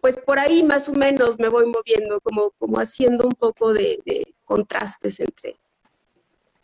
pues 0.00 0.18
por 0.18 0.38
ahí 0.38 0.62
más 0.62 0.88
o 0.88 0.92
menos 0.92 1.38
me 1.38 1.48
voy 1.48 1.66
moviendo, 1.66 2.20
como, 2.20 2.50
como 2.58 2.78
haciendo 2.78 3.26
un 3.26 3.34
poco 3.34 3.72
de, 3.72 3.98
contrastes 4.44 5.20
entre, 5.20 5.56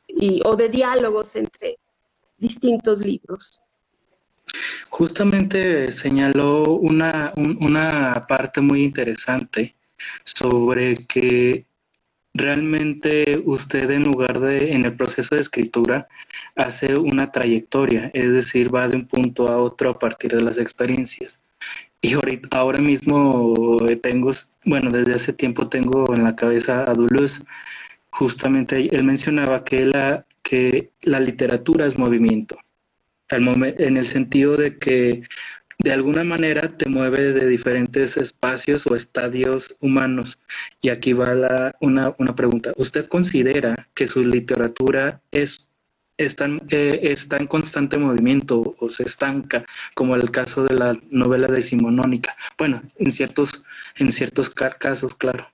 y, 0.06 0.42
o 0.44 0.56
de 0.56 0.68
diálogos 0.68 1.35
entre 1.37 1.78
distintos 2.37 3.00
libros. 3.00 3.62
Justamente 4.90 5.90
señaló 5.92 6.64
una, 6.64 7.32
una 7.37 8.26
parte 8.28 8.61
muy 8.61 8.85
interesante 8.85 9.76
sobre 10.25 10.95
que 11.07 11.65
realmente 12.37 13.43
usted 13.45 13.91
en 13.91 14.05
lugar 14.05 14.41
de, 14.41 14.73
en 14.73 14.85
el 14.85 14.95
proceso 14.97 15.35
de 15.35 15.41
escritura, 15.41 16.09
hace 16.55 16.95
una 16.95 17.33
trayectoria, 17.33 18.11
es 18.15 18.33
decir, 18.33 18.75
va 18.75 18.88
de 18.88 18.97
un 18.97 19.07
punto 19.07 19.49
a 19.49 19.59
otro 19.59 19.91
a 19.91 19.99
partir 19.99 20.35
de 20.35 20.43
las 20.43 20.59
experiencias. 20.59 21.38
Y 22.03 22.15
ahora 22.50 22.79
mismo 22.79 23.79
tengo, 24.03 24.31
bueno, 24.65 24.91
desde 24.91 25.15
hace 25.15 25.33
tiempo 25.33 25.69
tengo 25.69 26.15
en 26.15 26.25
la 26.25 26.37
cabeza 26.37 26.88
a 26.88 26.95
Duluth. 26.95 27.43
Justamente 28.11 28.95
él 28.95 29.03
mencionaba 29.03 29.65
que 29.65 29.87
la, 29.87 30.25
que 30.43 30.91
la 31.03 31.21
literatura 31.21 31.87
es 31.87 31.99
movimiento, 31.99 32.59
en 33.31 33.97
el 33.97 34.07
sentido 34.07 34.57
de 34.57 34.79
que 34.79 35.23
de 35.78 35.92
alguna 35.92 36.25
manera 36.25 36.76
te 36.76 36.88
mueve 36.88 37.33
de 37.33 37.47
diferentes 37.47 38.16
espacios 38.16 38.87
o 38.87 38.97
estadios 38.97 39.76
humanos. 39.80 40.38
Y 40.80 40.88
aquí 40.88 41.12
va 41.12 41.35
la, 41.35 41.76
una, 41.80 42.14
una 42.18 42.35
pregunta. 42.35 42.73
¿Usted 42.76 43.06
considera 43.06 43.88
que 43.95 44.06
su 44.06 44.23
literatura 44.23 45.21
es 45.33 45.68
está, 46.18 46.47
eh, 46.71 47.00
está 47.02 47.37
en 47.37 47.47
constante 47.47 47.99
movimiento 47.99 48.75
o 48.78 48.88
se 48.88 49.04
estanca, 49.04 49.64
como 49.95 50.16
el 50.16 50.30
caso 50.30 50.64
de 50.64 50.75
la 50.75 50.99
novela 51.11 51.49
decimonónica. 51.49 52.35
Bueno, 52.59 52.83
en 52.97 53.12
ciertos, 53.12 53.62
en 53.97 54.12
ciertos 54.12 54.50
casos, 54.50 55.14
claro. 55.14 55.50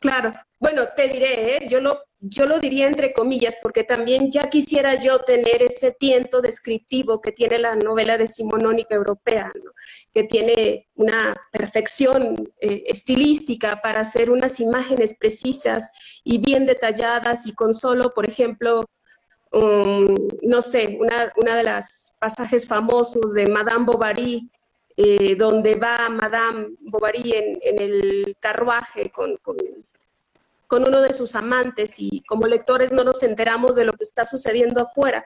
Claro, 0.00 0.34
bueno, 0.58 0.82
te 0.94 1.08
diré, 1.08 1.56
¿eh? 1.56 1.68
yo, 1.68 1.80
lo, 1.80 2.04
yo 2.28 2.46
lo 2.46 2.60
diría 2.60 2.86
entre 2.86 3.12
comillas, 3.12 3.56
porque 3.62 3.84
también 3.84 4.30
ya 4.30 4.48
quisiera 4.50 4.94
yo 4.94 5.20
tener 5.20 5.62
ese 5.62 5.92
tiento 5.92 6.40
descriptivo 6.40 7.20
que 7.20 7.32
tiene 7.32 7.58
la 7.58 7.76
novela 7.76 8.18
decimonónica 8.18 8.94
europea, 8.94 9.50
que 10.12 10.24
tiene 10.24 10.88
una 10.94 11.34
perfección 11.52 12.36
eh, 12.60 12.84
estilística 12.86 13.80
para 13.82 14.00
hacer 14.00 14.30
unas 14.30 14.60
imágenes 14.60 15.16
precisas 15.18 15.90
y 16.24 16.38
bien 16.38 16.66
detalladas 16.66 17.46
y 17.46 17.54
con 17.54 17.74
solo, 17.74 18.12
por 18.14 18.28
ejemplo, 18.28 18.84
no 19.52 20.62
sé, 20.62 20.98
una, 21.00 21.32
una, 21.36 21.56
de 21.56 21.62
las 21.62 22.14
pasajes 22.18 22.66
famosos 22.66 23.32
de 23.32 23.46
Madame 23.46 23.86
Bovary, 23.86 24.50
eh, 24.96 25.36
donde 25.36 25.76
va 25.76 26.08
Madame 26.08 26.68
Bovary 26.80 27.32
en, 27.62 27.80
el 27.80 28.36
carruaje 28.40 29.10
con, 29.10 29.38
con, 30.66 30.86
uno 30.86 31.00
de 31.00 31.12
sus 31.12 31.34
amantes 31.34 31.96
y 31.98 32.22
como 32.22 32.46
lectores 32.46 32.92
no 32.92 33.04
nos 33.04 33.22
enteramos 33.22 33.76
de 33.76 33.84
lo 33.84 33.92
que 33.92 34.04
está 34.04 34.26
sucediendo 34.26 34.82
afuera, 34.82 35.24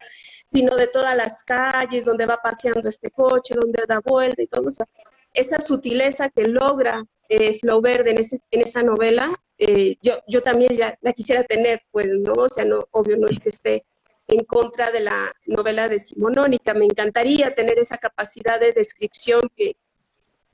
sino 0.53 0.77
de 0.77 0.87
todas 0.87 1.17
las 1.17 1.43
calles 1.43 2.05
donde 2.05 2.27
va 2.27 2.41
paseando 2.43 2.89
este 2.89 3.11
coche, 3.11 3.55
donde 3.55 3.85
da 3.87 4.01
vuelta 4.05 4.43
y 4.43 4.47
todo 4.47 4.69
eso. 4.69 4.85
Esa 5.33 5.61
sutileza 5.61 6.29
que 6.29 6.45
logra 6.45 7.05
eh, 7.29 7.59
Flaubert 7.61 8.07
en, 8.07 8.19
ese, 8.19 8.41
esa 8.51 8.83
novela, 8.83 9.33
eh, 9.59 9.97
yo, 10.03 10.21
yo 10.27 10.43
también 10.43 10.77
ya 10.77 10.99
la 11.01 11.13
quisiera 11.13 11.45
tener, 11.45 11.83
pues, 11.93 12.11
¿no? 12.11 12.33
O 12.33 12.49
sea, 12.49 12.65
no, 12.65 12.89
obvio 12.91 13.17
no 13.17 13.29
es 13.29 13.39
que 13.39 13.51
esté 13.51 13.85
en 14.31 14.45
contra 14.45 14.91
de 14.91 15.01
la 15.01 15.33
novela 15.47 15.89
decimonónica. 15.89 16.75
Me 16.75 16.85
encantaría 16.85 17.55
tener 17.55 17.79
esa 17.79 17.99
capacidad 17.99 18.61
de 18.61 18.73
descripción 18.73 19.43
que, 19.57 19.77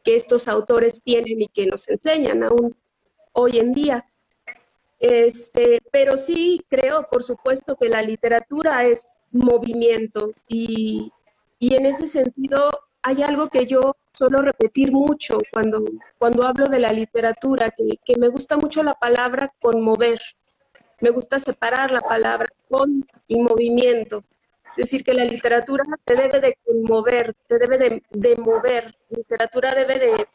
estos 0.05 0.47
autores 0.47 1.03
tienen 1.03 1.43
y 1.43 1.49
que 1.49 1.67
nos 1.67 1.89
enseñan 1.89 2.45
aún 2.45 2.77
hoy 3.33 3.59
en 3.59 3.73
día. 3.73 4.07
Este, 4.99 5.81
pero 5.93 6.17
sí 6.17 6.65
creo, 6.69 7.07
por 7.11 7.23
supuesto, 7.23 7.77
que 7.77 7.89
la 7.89 8.03
literatura 8.03 8.85
es 8.85 9.19
movimiento 9.31 10.31
y, 10.49 11.13
en 11.61 11.87
ese 11.87 12.07
sentido 12.07 12.71
hay 13.03 13.23
algo 13.23 13.49
que 13.49 13.67
yo 13.67 13.97
suelo 14.13 14.43
repetir 14.43 14.93
mucho 14.93 15.39
cuando, 15.53 15.85
cuando 16.19 16.45
hablo 16.47 16.67
de 16.67 16.81
la 16.81 16.93
literatura, 16.93 17.71
que, 17.71 17.99
que 18.05 18.19
me 18.19 18.29
gusta 18.29 18.57
mucho 18.57 18.83
la 18.83 18.95
palabra 18.95 19.53
conmover 19.61 20.19
me 21.01 21.11
gusta 21.11 21.39
separar 21.39 21.91
la 21.91 22.01
palabra 22.01 22.49
con 22.69 23.07
y 23.29 23.41
movimiento. 23.41 24.25
Es 24.71 24.77
decir, 24.77 25.05
que 25.05 25.15
la 25.15 25.25
literatura 25.25 25.85
te 26.05 26.17
debe 26.17 26.41
de 26.41 26.59
conmover, 26.65 27.35
te 27.47 27.59
debe 27.59 27.79
de, 28.11 28.37
mover. 28.37 28.95
La 29.11 29.19
literatura 29.19 29.75
debe 29.75 29.99
de, 29.99 30.27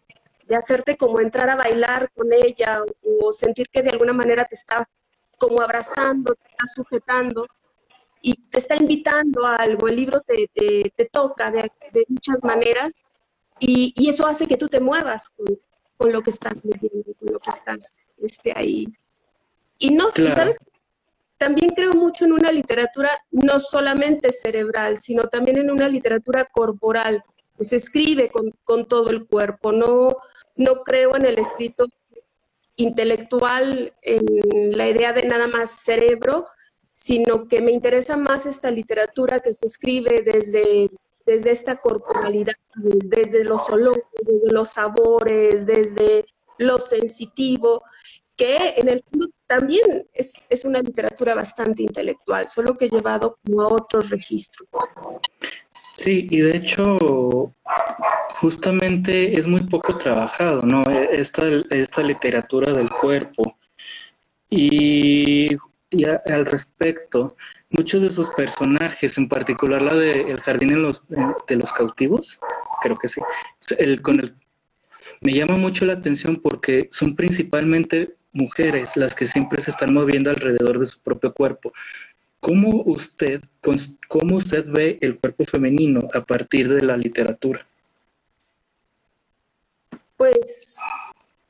hacerte 0.55 0.97
como 0.97 1.19
entrar 1.19 1.49
a 1.49 1.55
bailar 1.55 2.11
con 2.13 2.31
ella 2.33 2.81
o, 3.21 3.31
sentir 3.31 3.69
que 3.69 3.83
de 3.83 3.91
alguna 3.91 4.13
manera 4.13 4.45
te 4.45 4.55
está 4.55 4.87
como 5.37 5.61
abrazando, 5.61 6.35
te 6.35 6.49
está 6.49 6.65
sujetando 6.75 7.47
y 8.21 8.35
te 8.35 8.59
está 8.59 8.75
invitando 8.75 9.45
a 9.45 9.55
algo. 9.55 9.87
El 9.87 9.95
libro 9.95 10.21
te, 10.21 10.49
te, 10.53 11.05
toca 11.05 11.51
de, 11.51 11.71
muchas 12.07 12.43
maneras 12.43 12.93
y, 13.59 13.93
y, 13.95 14.09
eso 14.09 14.25
hace 14.27 14.47
que 14.47 14.57
tú 14.57 14.67
te 14.67 14.79
muevas 14.79 15.29
con, 15.29 15.59
con, 15.97 16.11
lo 16.11 16.21
que 16.21 16.31
estás 16.31 16.63
leyendo, 16.63 17.13
con 17.19 17.33
lo 17.33 17.39
que 17.39 17.51
estás 17.51 17.93
este, 18.17 18.53
ahí 18.55 18.87
y 19.81 19.89
no, 19.89 20.11
¿sabes? 20.11 20.57
También 21.37 21.71
creo 21.71 21.93
mucho 21.93 22.25
en 22.25 22.33
una 22.33 22.51
literatura 22.51 23.09
no 23.31 23.59
solamente 23.59 24.31
cerebral, 24.31 24.99
sino 24.99 25.23
también 25.23 25.57
en 25.57 25.71
una 25.71 25.87
literatura 25.87 26.45
corporal, 26.45 27.23
que 27.57 27.63
se 27.63 27.77
escribe 27.77 28.31
con, 28.31 28.85
todo 28.85 29.09
el 29.09 29.25
cuerpo. 29.25 29.71
No, 29.71 30.17
no 30.55 30.83
creo 30.83 31.15
en 31.15 31.25
el 31.25 31.39
escrito 31.39 31.87
intelectual, 32.75 33.93
en 34.01 34.25
la 34.77 34.87
idea 34.87 35.13
de 35.13 35.23
nada 35.23 35.47
más 35.47 35.71
cerebro, 35.71 36.45
sino 36.93 37.47
que 37.47 37.61
me 37.61 37.71
interesa 37.71 38.17
más 38.17 38.45
esta 38.45 38.71
literatura 38.71 39.39
que 39.39 39.53
se 39.53 39.65
escribe 39.65 40.23
desde, 40.23 40.89
desde 41.25 41.51
esta 41.51 41.77
corporalidad, 41.77 42.55
desde 42.75 43.43
los 43.43 43.69
olores, 43.69 44.03
desde 44.21 44.53
los 44.53 44.69
sabores, 44.69 45.65
desde 45.65 46.25
lo 46.57 46.79
sensitivo 46.79 47.83
que 48.41 48.57
en 48.77 48.89
el 48.89 49.03
fondo 49.03 49.27
también 49.45 50.07
es, 50.13 50.33
es, 50.49 50.65
una 50.65 50.81
literatura 50.81 51.35
bastante 51.35 51.83
intelectual, 51.83 52.47
solo 52.47 52.75
que 52.75 52.89
llevado 52.89 53.37
como 53.45 53.61
a 53.61 53.67
otros 53.67 54.09
registros. 54.09 54.67
Sí, 55.95 56.27
y 56.27 56.41
de 56.41 56.57
hecho, 56.57 57.53
justamente 58.31 59.37
es 59.37 59.47
muy 59.47 59.61
poco 59.61 59.97
trabajado, 59.97 60.61
¿no? 60.63 60.83
E, 60.89 61.19
esta, 61.19 61.43
esta 61.69 62.01
literatura 62.01 62.73
del 62.73 62.89
cuerpo. 62.89 63.57
Y, 64.49 65.55
al 66.25 66.45
respecto, 66.45 67.35
muchos 67.69 68.01
de 68.01 68.09
sus 68.09 68.29
personajes, 68.29 69.17
en 69.17 69.27
particular 69.27 69.81
la 69.81 69.95
de 69.95 70.21
El 70.21 70.39
Jardín 70.39 70.69
de 70.69 71.55
los 71.55 71.73
Cautivos, 71.73 72.39
creo 72.81 72.97
que 72.97 73.07
sí, 73.07 73.21
el, 73.77 74.01
con 74.01 74.19
el, 74.19 74.35
me 75.21 75.33
llama 75.33 75.57
mucho 75.57 75.85
la 75.85 75.93
atención 75.93 76.37
porque 76.37 76.87
son 76.91 77.15
principalmente 77.15 78.15
mujeres 78.33 78.95
las 78.95 79.13
que 79.13 79.27
siempre 79.27 79.61
se 79.61 79.71
están 79.71 79.93
moviendo 79.93 80.29
alrededor 80.29 80.79
de 80.79 80.85
su 80.85 81.01
propio 81.01 81.33
cuerpo. 81.33 81.73
¿Cómo 82.39 82.81
usted, 82.85 83.41
cómo 84.07 84.35
usted 84.35 84.65
ve 84.67 84.97
el 85.01 85.19
cuerpo 85.19 85.45
femenino 85.45 86.07
a 86.13 86.21
partir 86.21 86.73
de 86.73 86.81
la 86.81 86.97
literatura? 86.97 87.67
Pues 90.21 90.77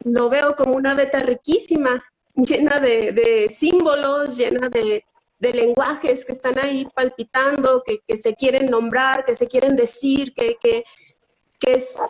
lo 0.06 0.30
veo 0.30 0.56
como 0.56 0.78
una 0.78 0.96
beta 0.96 1.20
riquísima, 1.20 2.02
llena 2.36 2.80
de, 2.80 3.48
símbolos, 3.54 4.38
llena 4.38 4.70
de, 4.70 5.04
lenguajes 5.42 6.24
que 6.24 6.32
están 6.32 6.58
ahí 6.58 6.88
palpitando, 6.96 7.84
que, 7.84 8.16
se 8.16 8.34
quieren 8.34 8.68
nombrar, 8.68 9.26
que 9.26 9.36
se 9.36 9.50
quieren 9.50 9.76
decir, 9.76 10.34
que, 10.34 10.56
que, 10.62 10.86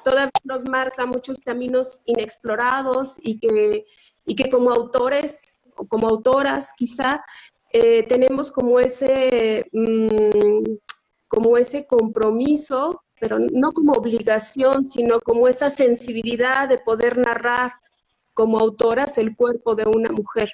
todavía 0.03 0.29
nos 0.43 0.63
marca 0.69 1.07
muchos 1.07 1.39
caminos 1.39 2.01
inexplorados 2.05 3.17
y 3.23 3.39
que, 3.39 3.87
y 4.27 4.35
que 4.35 4.47
como 4.51 4.69
autores 4.69 5.61
o 5.75 5.87
como 5.87 6.09
autoras 6.09 6.73
quizá 6.77 7.25
eh, 7.73 8.03
tenemos 8.03 8.51
como 8.51 8.79
ese, 8.79 9.67
mm, 9.71 10.75
como 11.27 11.57
ese 11.57 11.87
compromiso, 11.87 13.01
pero 13.21 13.37
no 13.37 13.71
como 13.71 13.93
obligación, 13.93 14.83
sino 14.83 15.21
como 15.21 15.47
esa 15.47 15.69
sensibilidad 15.69 16.67
de 16.67 16.79
poder 16.79 17.19
narrar 17.19 17.73
como 18.33 18.57
autoras 18.59 19.19
el 19.19 19.35
cuerpo 19.35 19.75
de 19.75 19.85
una 19.85 20.11
mujer. 20.11 20.51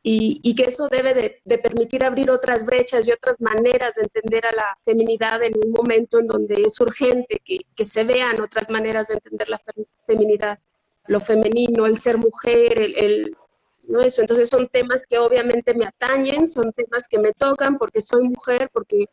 Y, 0.00 0.54
que 0.54 0.62
eso 0.62 0.88
debe 0.88 1.12
de, 1.12 1.58
permitir 1.58 2.04
abrir 2.04 2.30
otras 2.30 2.64
brechas 2.64 3.06
y 3.06 3.10
otras 3.10 3.40
maneras 3.40 3.96
de 3.96 4.02
entender 4.02 4.46
a 4.46 4.54
la 4.54 4.78
feminidad 4.82 5.42
en 5.42 5.52
un 5.62 5.72
momento 5.72 6.20
en 6.20 6.28
donde 6.28 6.62
es 6.62 6.80
urgente 6.80 7.42
que, 7.44 7.58
que 7.74 7.84
se 7.84 8.04
vean 8.04 8.40
otras 8.40 8.70
maneras 8.70 9.08
de 9.08 9.14
entender 9.14 9.50
la 9.50 9.60
feminidad, 10.06 10.60
lo 11.08 11.20
femenino, 11.20 11.84
el 11.84 11.98
ser 11.98 12.16
mujer, 12.16 12.80
el, 12.80 13.36
¿no? 13.82 14.00
Eso, 14.00 14.20
entonces 14.20 14.48
son 14.48 14.68
temas 14.68 15.06
que 15.06 15.18
obviamente 15.18 15.74
me 15.74 15.86
atañen, 15.86 16.46
son 16.46 16.72
temas 16.72 17.08
que 17.08 17.18
me 17.18 17.32
tocan 17.32 17.76
porque 17.76 18.00
soy 18.00 18.28
mujer, 18.28 18.70
porque 18.72 19.06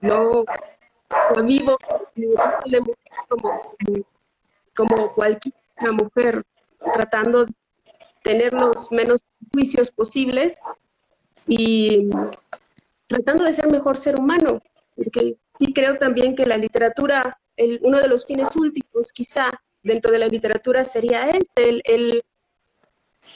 no, 0.00 0.44
vivo 1.44 1.76
como, 3.28 3.74
como 4.76 5.14
cualquier 5.14 5.54
mujer, 5.92 6.42
tratando 6.94 7.46
de 7.46 7.52
tener 8.22 8.52
los 8.52 8.90
menos 8.90 9.24
juicios 9.52 9.90
posibles 9.90 10.62
y 11.46 12.08
tratando 13.06 13.44
de 13.44 13.52
ser 13.52 13.68
mejor 13.70 13.96
ser 13.96 14.16
humano, 14.16 14.60
porque 14.96 15.36
sí 15.54 15.72
creo 15.72 15.96
también 15.96 16.34
que 16.34 16.46
la 16.46 16.56
literatura, 16.56 17.38
el, 17.56 17.80
uno 17.82 18.00
de 18.00 18.08
los 18.08 18.26
fines 18.26 18.54
últimos 18.56 19.12
quizá 19.12 19.50
dentro 19.82 20.10
de 20.10 20.18
la 20.18 20.26
literatura 20.26 20.84
sería 20.84 21.30
este, 21.30 21.68
el, 21.68 21.82
el 21.84 22.24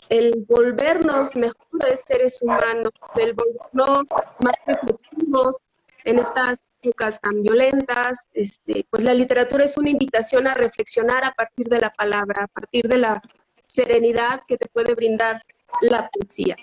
el 0.09 0.45
volvernos 0.49 1.37
mejores 1.37 2.05
seres 2.07 2.41
humanos, 2.43 2.93
el 3.17 3.35
volvernos 3.35 4.09
más 4.41 4.55
reflexivos 4.67 5.59
en 6.05 6.19
estas 6.19 6.61
épocas 6.83 7.21
tan 7.21 7.43
violentas, 7.43 8.29
este, 8.33 8.87
pues 8.91 9.05
la 9.05 9.15
literatura 9.15 9.65
es 9.65 9.77
una 9.77 9.91
invitación 9.91 10.47
a 10.47 10.55
reflexionar 10.55 11.25
a 11.25 11.33
partir 11.33 11.69
de 11.69 11.81
la 11.81 11.91
palabra, 11.91 12.45
a 12.45 12.49
partir 12.49 12.89
de 12.89 12.99
la 12.99 13.23
serenidad 13.67 14.41
que 14.47 14.57
te 14.57 14.69
puede 14.69 14.95
brindar 14.95 15.43
la 15.81 16.09
poesía. 16.09 16.57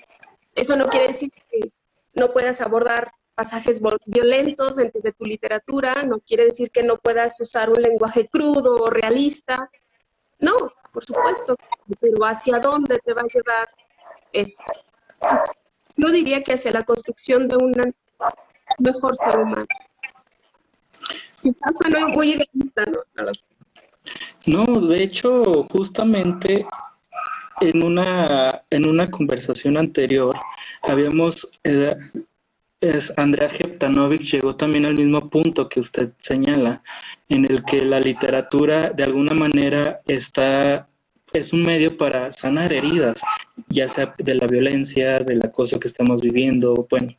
Eso 0.54 0.76
no 0.76 0.88
quiere 0.88 1.08
decir 1.08 1.30
que 1.32 1.72
no 2.14 2.34
puedas 2.34 2.62
abordar 2.62 3.12
pasajes 3.34 3.82
violentos 4.06 4.76
dentro 4.76 5.00
de 5.02 5.14
tu 5.14 5.24
literatura, 5.24 6.04
no 6.04 6.20
quiere 6.20 6.46
decir 6.46 6.70
que 6.72 6.84
no 6.84 6.98
puedas 6.98 7.40
usar 7.40 7.70
un 7.70 7.82
lenguaje 7.82 8.28
crudo 8.28 8.76
o 8.76 8.90
realista. 8.90 9.70
No, 10.40 10.74
por 10.92 11.06
supuesto, 11.06 11.56
pero 12.02 12.26
¿hacia 12.26 12.60
dónde 12.60 13.00
te 13.00 13.14
va 13.14 13.22
a 13.22 13.28
llevar 13.28 13.70
eso? 14.34 14.64
yo 15.96 16.12
diría 16.12 16.44
que 16.44 16.54
hacia 16.54 16.72
la 16.72 16.84
construcción 16.84 17.48
de 17.48 17.58
un 17.58 17.74
mejor 18.80 19.16
ser 19.16 19.40
humano. 19.40 19.66
Quizás 21.42 22.08
muy 22.10 22.38
¿no? 24.46 24.66
No, 24.66 24.88
de 24.88 25.04
hecho, 25.04 25.64
justamente 25.66 26.66
en 27.62 27.84
una, 27.84 28.64
en 28.70 28.88
una 28.88 29.10
conversación 29.10 29.78
anterior 29.78 30.36
habíamos 30.82 31.60
eh, 31.64 31.98
es 32.82 33.18
Andrea 33.18 33.50
Jeptanovic 33.50 34.22
llegó 34.22 34.56
también 34.56 34.86
al 34.86 34.96
mismo 34.96 35.30
punto 35.30 35.68
que 35.68 35.82
usted 35.82 36.12
señala, 36.18 36.82
en 37.28 37.44
el 37.44 37.66
que 37.66 37.84
la 37.84 38.00
literatura 38.00 38.92
de 38.92 39.04
alguna 39.04 39.34
manera 39.34 40.00
está 40.08 40.88
es 41.34 41.54
un 41.54 41.64
medio 41.64 41.96
para 41.96 42.32
sanar 42.32 42.74
heridas, 42.74 43.22
ya 43.68 43.88
sea 43.88 44.16
de 44.18 44.34
la 44.34 44.48
violencia, 44.48 45.20
del 45.20 45.46
acoso 45.46 45.80
que 45.80 45.88
estamos 45.88 46.22
viviendo, 46.22 46.88
bueno, 46.90 47.14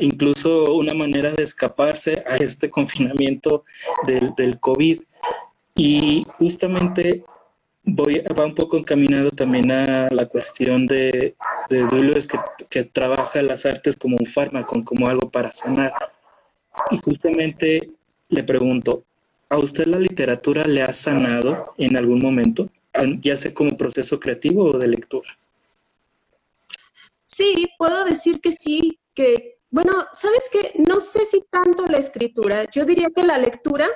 incluso 0.00 0.74
una 0.74 0.94
manera 0.94 1.32
de 1.32 1.42
escaparse 1.42 2.22
a 2.26 2.36
este 2.36 2.70
confinamiento 2.70 3.64
del, 4.06 4.34
del 4.36 4.58
COVID. 4.58 5.02
Y 5.76 6.24
justamente 6.38 7.24
voy, 7.84 8.20
va 8.20 8.46
un 8.46 8.54
poco 8.54 8.76
encaminado 8.76 9.30
también 9.30 9.70
a 9.70 10.08
la 10.10 10.26
cuestión 10.26 10.86
de, 10.86 11.36
de 11.70 12.26
que, 12.28 12.38
que, 12.68 12.84
trabaja 12.84 13.42
las 13.42 13.64
artes 13.64 13.96
como 13.96 14.16
un 14.18 14.26
fármaco, 14.26 14.84
como 14.84 15.06
algo 15.06 15.30
para 15.30 15.52
sanar. 15.52 15.92
Y 16.90 16.98
justamente 16.98 17.90
le 18.28 18.42
pregunto, 18.42 19.04
¿a 19.48 19.58
usted 19.58 19.86
la 19.86 19.98
literatura 19.98 20.64
le 20.64 20.82
ha 20.82 20.92
sanado 20.92 21.74
en 21.78 21.96
algún 21.96 22.20
momento, 22.20 22.68
ya 23.20 23.36
sea 23.36 23.54
como 23.54 23.76
proceso 23.76 24.18
creativo 24.18 24.64
o 24.64 24.78
de 24.78 24.88
lectura? 24.88 25.38
Sí, 27.22 27.66
puedo 27.78 28.04
decir 28.04 28.40
que 28.40 28.52
sí, 28.52 28.98
que, 29.14 29.57
bueno, 29.70 29.92
¿sabes 30.12 30.48
qué? 30.50 30.72
No 30.76 31.00
sé 31.00 31.24
si 31.24 31.42
tanto 31.50 31.86
la 31.86 31.98
escritura, 31.98 32.64
yo 32.70 32.84
diría 32.84 33.10
que 33.14 33.22
la 33.22 33.38
lectura 33.38 33.88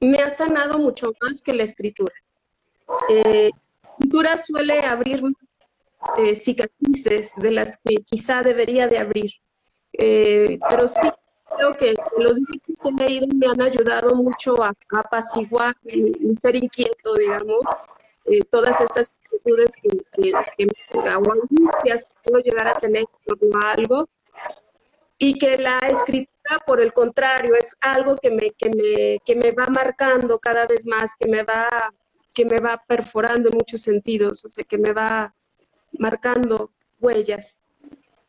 me 0.00 0.18
ha 0.18 0.30
sanado 0.30 0.78
mucho 0.78 1.12
más 1.20 1.40
que 1.40 1.52
la 1.52 1.62
escritura. 1.62 2.14
Eh, 3.08 3.50
pintura 3.98 4.36
suele 4.36 4.80
abrir 4.80 5.22
eh, 6.18 6.34
cicatrices 6.34 7.32
de 7.36 7.52
las 7.52 7.78
que 7.78 7.96
quizá 8.04 8.42
debería 8.42 8.88
de 8.88 8.98
abrir. 8.98 9.30
Eh, 9.92 10.58
pero 10.68 10.88
sí 10.88 11.08
creo 11.56 11.74
que 11.76 11.94
los 12.18 12.34
libros 12.34 12.80
que 12.82 12.88
he 12.88 12.92
leído 12.92 13.28
me 13.36 13.46
han 13.46 13.62
ayudado 13.62 14.16
mucho 14.16 14.60
a, 14.62 14.74
apaciguar 14.90 15.76
mi, 15.84 16.12
ser 16.40 16.56
inquieto, 16.56 17.14
digamos, 17.14 17.60
todas 18.50 18.80
estas 18.80 19.14
actitudes 19.26 19.76
que, 19.76 19.88
que, 20.16 20.32
que 20.56 20.66
o 20.96 21.32
angustias 21.32 22.06
que 22.06 22.30
puedo 22.30 22.42
llegar 22.42 22.66
a 22.66 22.80
tener 22.80 23.04
algo 23.62 24.08
y 25.24 25.38
que 25.38 25.56
la 25.56 25.78
escritura, 25.78 26.58
por 26.66 26.82
el 26.82 26.92
contrario, 26.92 27.54
es 27.54 27.74
algo 27.80 28.16
que 28.16 28.30
me, 28.30 28.50
que 28.50 28.68
me, 28.68 29.18
que 29.24 29.34
me 29.34 29.52
va 29.52 29.68
marcando 29.68 30.38
cada 30.38 30.66
vez 30.66 30.84
más, 30.84 31.14
que 31.18 31.26
me 31.26 31.42
va 31.42 31.94
que 32.34 32.44
me 32.44 32.58
va 32.58 32.82
perforando 32.86 33.48
en 33.48 33.54
muchos 33.54 33.80
sentidos, 33.80 34.44
o 34.44 34.48
sea, 34.50 34.64
que 34.64 34.76
me 34.76 34.92
va 34.92 35.32
marcando 35.98 36.72
huellas. 37.00 37.58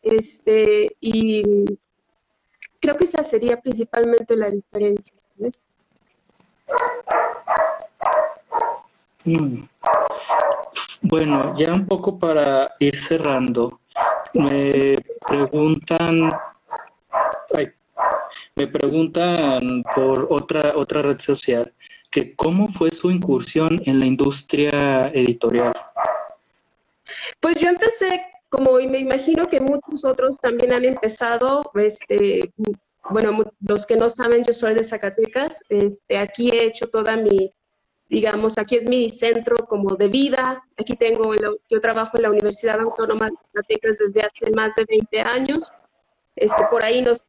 Este, 0.04 0.96
y 1.02 1.44
creo 2.80 2.96
que 2.96 3.04
esa 3.04 3.24
sería 3.24 3.60
principalmente 3.60 4.38
la 4.38 4.50
diferencia, 4.52 5.18
¿sabes? 5.36 5.68
Mm. 9.26 9.64
Bueno, 11.02 11.58
ya 11.58 11.74
un 11.74 11.86
poco 11.88 12.18
para 12.18 12.74
ir 12.80 12.98
cerrando, 12.98 13.82
me 14.34 14.96
preguntan, 15.28 16.32
me 18.56 18.68
preguntan 18.68 19.84
por 19.96 20.28
otra 20.30 20.74
otra 20.76 21.02
red 21.02 21.20
social 21.20 21.72
cómo 22.36 22.68
fue 22.68 22.92
su 22.92 23.12
incursión 23.12 23.82
en 23.86 24.00
la 24.00 24.06
industria 24.06 25.02
editorial. 25.14 25.74
Pues 27.40 27.60
yo 27.60 27.68
empecé, 27.68 28.22
como 28.50 28.74
me 28.74 29.00
imagino 29.00 29.48
que 29.48 29.60
muchos 29.60 30.06
otros 30.06 30.40
también 30.40 30.72
han 30.74 30.86
empezado, 30.86 31.70
este, 31.76 32.52
bueno, 33.10 33.44
los 33.60 33.86
que 33.86 33.96
no 33.96 34.10
saben, 34.10 34.44
yo 34.44 34.54
soy 34.54 34.74
de 34.74 34.84
Zacatecas, 34.84 35.62
este, 35.70 36.18
aquí 36.18 36.50
he 36.52 36.66
hecho 36.66 36.88
toda 36.88 37.18
mi, 37.18 37.52
digamos, 38.10 38.58
aquí 38.58 38.78
es 38.78 38.86
mi 38.86 39.10
centro 39.10 39.58
como 39.68 39.96
de 39.96 40.08
vida, 40.08 40.64
aquí 40.78 40.96
tengo, 40.96 41.34
yo 41.36 41.82
trabajo 41.82 42.18
en 42.18 42.24
la 42.24 42.30
Universidad 42.30 42.80
Autónoma 42.80 43.30
de 43.30 43.36
Zacatecas 43.54 43.98
desde 44.00 44.22
hace 44.22 44.52
más 44.52 44.76
de 44.76 44.86
20 44.86 45.22
años, 45.22 45.72
este, 46.36 46.64
por 46.70 46.84
ahí 46.84 47.02
nos 47.02 47.22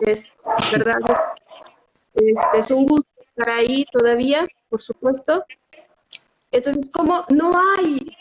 es 0.00 0.32
verdad, 0.72 0.98
este, 2.14 2.58
es 2.58 2.70
un 2.70 2.86
gusto 2.86 3.08
ahí 3.46 3.84
todavía. 3.92 4.46
por 4.68 4.80
supuesto. 4.80 5.44
Entonces, 6.52 6.90
como 6.92 7.24
no 7.28 7.52
hay 7.76 8.16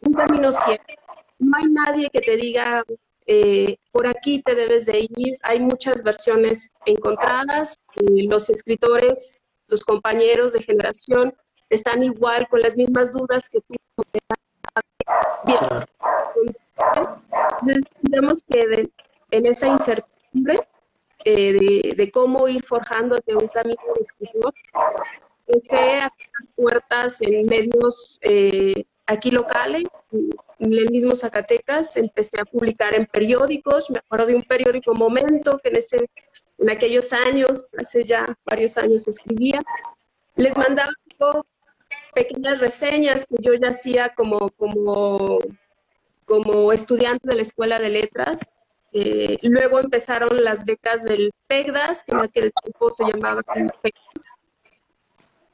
un 0.00 0.14
camino 0.14 0.52
cierto, 0.52 0.94
no 1.38 1.56
hay 1.56 1.68
nadie 1.70 2.10
que 2.10 2.20
te 2.20 2.36
diga, 2.36 2.82
eh, 3.26 3.76
por 3.92 4.06
aquí 4.06 4.42
te 4.42 4.54
debes 4.54 4.86
de 4.86 5.06
ir, 5.16 5.38
hay 5.42 5.60
muchas 5.60 6.02
versiones 6.02 6.70
encontradas, 6.86 7.76
los 7.94 8.50
escritores, 8.50 9.44
los 9.68 9.84
compañeros 9.84 10.52
de 10.52 10.62
generación 10.62 11.34
están 11.68 12.02
igual 12.02 12.46
con 12.48 12.60
las 12.60 12.76
mismas 12.76 13.12
dudas 13.12 13.48
que 13.48 13.60
tú. 13.60 13.74
Entonces, 17.60 17.82
digamos 18.02 18.44
que 18.48 18.88
en 19.30 19.46
esa 19.46 19.66
incertidumbre 19.66 20.15
eh, 21.24 21.94
de, 21.96 22.10
cómo 22.10 22.48
ir 22.48 22.62
forjándote 22.62 23.34
un 23.34 23.48
camino 23.48 23.82
de 23.94 24.00
escritor, 24.00 24.54
empecé 25.46 26.00
a 26.00 26.12
puertas 26.54 27.20
en 27.20 27.46
medios 27.46 28.18
eh, 28.22 28.84
aquí 29.06 29.30
locales, 29.30 29.84
en 30.58 30.72
el 30.72 30.90
mismo 30.90 31.14
Zacatecas, 31.14 31.96
empecé 31.96 32.40
a 32.40 32.44
publicar 32.44 32.94
en 32.94 33.06
periódicos, 33.06 33.90
me 33.90 33.98
acuerdo 33.98 34.26
de 34.26 34.36
un 34.36 34.42
periódico 34.42 34.94
Momento, 34.94 35.58
que 35.58 35.68
en, 35.70 35.76
ese, 35.76 36.08
en 36.58 36.70
aquellos 36.70 37.12
años, 37.12 37.74
hace 37.78 38.04
ya 38.04 38.26
varios 38.44 38.78
años 38.78 39.06
escribía, 39.06 39.60
les 40.36 40.56
mandaba 40.56 40.92
pequeñas 42.14 42.58
reseñas 42.60 43.26
que 43.26 43.36
yo 43.40 43.52
ya 43.54 43.70
hacía 43.70 44.14
como, 44.14 44.50
como, 44.50 45.38
como 46.24 46.72
estudiante 46.72 47.28
de 47.28 47.36
la 47.36 47.42
Escuela 47.42 47.78
de 47.78 47.90
Letras. 47.90 48.40
Eh, 48.98 49.36
luego 49.42 49.78
empezaron 49.78 50.42
las 50.42 50.64
becas 50.64 51.04
del 51.04 51.30
PEGDAS, 51.48 52.02
que 52.02 52.12
en 52.12 52.20
aquel 52.22 52.50
tiempo 52.62 52.90
se 52.90 53.04
llamaba 53.04 53.42
PEGDAS. 53.42 54.40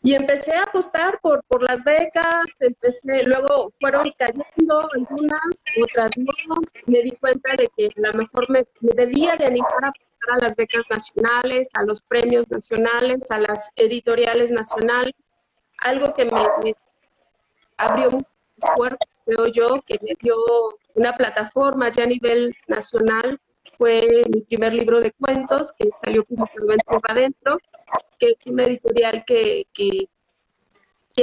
Y 0.05 0.15
empecé 0.15 0.55
a 0.55 0.63
apostar 0.63 1.19
por, 1.21 1.43
por 1.49 1.61
las 1.65 1.83
becas, 1.83 2.45
empecé, 2.61 3.25
luego 3.25 3.73
fueron 3.81 4.13
cayendo 4.17 4.89
algunas, 4.95 5.65
otras 5.83 6.13
no. 6.19 6.55
Me 6.87 7.03
di 7.03 7.11
cuenta 7.13 7.51
de 7.57 7.69
que 7.77 7.87
a 7.87 8.13
lo 8.13 8.13
mejor 8.13 8.49
me, 8.49 8.65
debía 8.81 9.35
de 9.35 9.47
animar 9.47 9.87
a 9.87 9.89
apostar 9.89 10.37
a 10.37 10.39
las 10.39 10.55
becas 10.55 10.85
nacionales, 10.89 11.69
a 11.75 11.83
los 11.83 12.01
premios 12.01 12.49
nacionales, 12.49 13.29
a 13.33 13.41
las 13.41 13.73
editoriales 13.75 14.53
nacionales, 14.53 15.33
algo 15.79 16.15
que 16.15 16.27
me, 16.27 16.75
abrió 17.77 18.09
muchas 18.13 18.77
puertas, 18.77 19.12
creo 19.33 19.47
yo, 19.47 19.83
que 19.83 19.99
me 20.03 20.15
dio 20.21 20.37
una 20.95 21.17
plataforma 21.17 21.91
ya 21.91 22.05
a 22.05 22.07
nivel 22.07 22.55
nacional, 22.67 23.41
fue 23.79 24.25
mi 24.33 24.43
primer 24.43 24.75
libro 24.75 25.01
de 25.01 25.13
cuentos 25.13 25.73
que 25.73 25.91
salió 26.03 26.25
en 26.29 26.37
Tierra 26.37 27.01
Adentro 27.09 27.59
que 28.19 28.29
es 28.29 28.37
una 28.47 28.65
editorial 28.65 29.25
que, 29.25 29.67
que, 29.73 30.09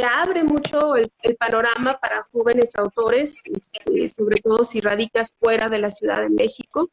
abre 0.04 0.44
mucho 0.44 0.96
el, 0.96 1.12
panorama 1.38 1.98
para 2.00 2.28
jóvenes 2.32 2.76
autores, 2.76 3.42
este, 3.46 4.08
sobre 4.08 4.42
todo 4.42 4.64
si 4.64 4.82
radicas 4.82 5.34
fuera 5.40 5.68
de 5.70 5.80
la 5.80 5.92
Ciudad 5.92 6.22
de 6.22 6.30
México. 6.30 6.90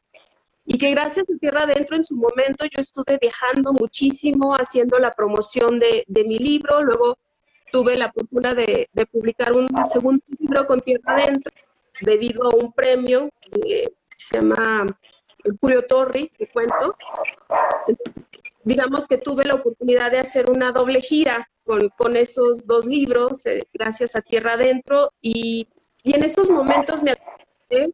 Y 0.65 0.77
que 0.77 0.91
gracias 0.91 1.25
a 1.29 1.37
Tierra 1.37 1.63
Adentro 1.63 1.95
en 1.95 2.03
su 2.03 2.15
momento 2.15 2.65
yo 2.65 2.81
estuve 2.81 3.17
viajando 3.21 3.71
muchísimo 3.73 4.53
haciendo 4.53 4.99
la 4.99 5.13
promoción 5.13 5.79
de, 5.79 6.03
de 6.07 6.23
mi 6.23 6.37
libro, 6.37 6.81
luego 6.81 7.17
tuve 7.71 7.97
la 7.97 8.11
fortuna 8.11 8.53
de, 8.53 8.89
publicar 9.11 9.53
un 9.53 9.67
segundo 9.85 10.23
libro 10.39 10.65
con 10.67 10.81
Tierra 10.81 11.15
Adentro 11.15 11.51
debido 12.01 12.43
a 12.43 12.55
un 12.55 12.71
premio 12.71 13.29
que 13.51 13.91
se 14.15 14.37
llama 14.37 14.85
Julio 15.59 15.85
Torri, 15.85 16.29
que 16.29 16.47
cuento. 16.47 16.95
digamos 18.63 19.07
que 19.07 19.17
tuve 19.17 19.45
la 19.45 19.55
oportunidad 19.55 20.11
de 20.11 20.19
hacer 20.19 20.49
una 20.49 20.71
doble 20.71 21.01
gira 21.01 21.49
con, 21.63 21.89
con 21.89 22.15
esos 22.17 22.65
dos 22.65 22.85
libros, 22.85 23.45
eh, 23.45 23.63
gracias 23.73 24.15
a 24.15 24.21
Tierra 24.21 24.53
Adentro, 24.53 25.11
y, 25.21 25.67
y 26.03 26.15
en 26.15 26.23
esos 26.23 26.49
momentos 26.49 27.01
me 27.03 27.11
acostumbré 27.11 27.93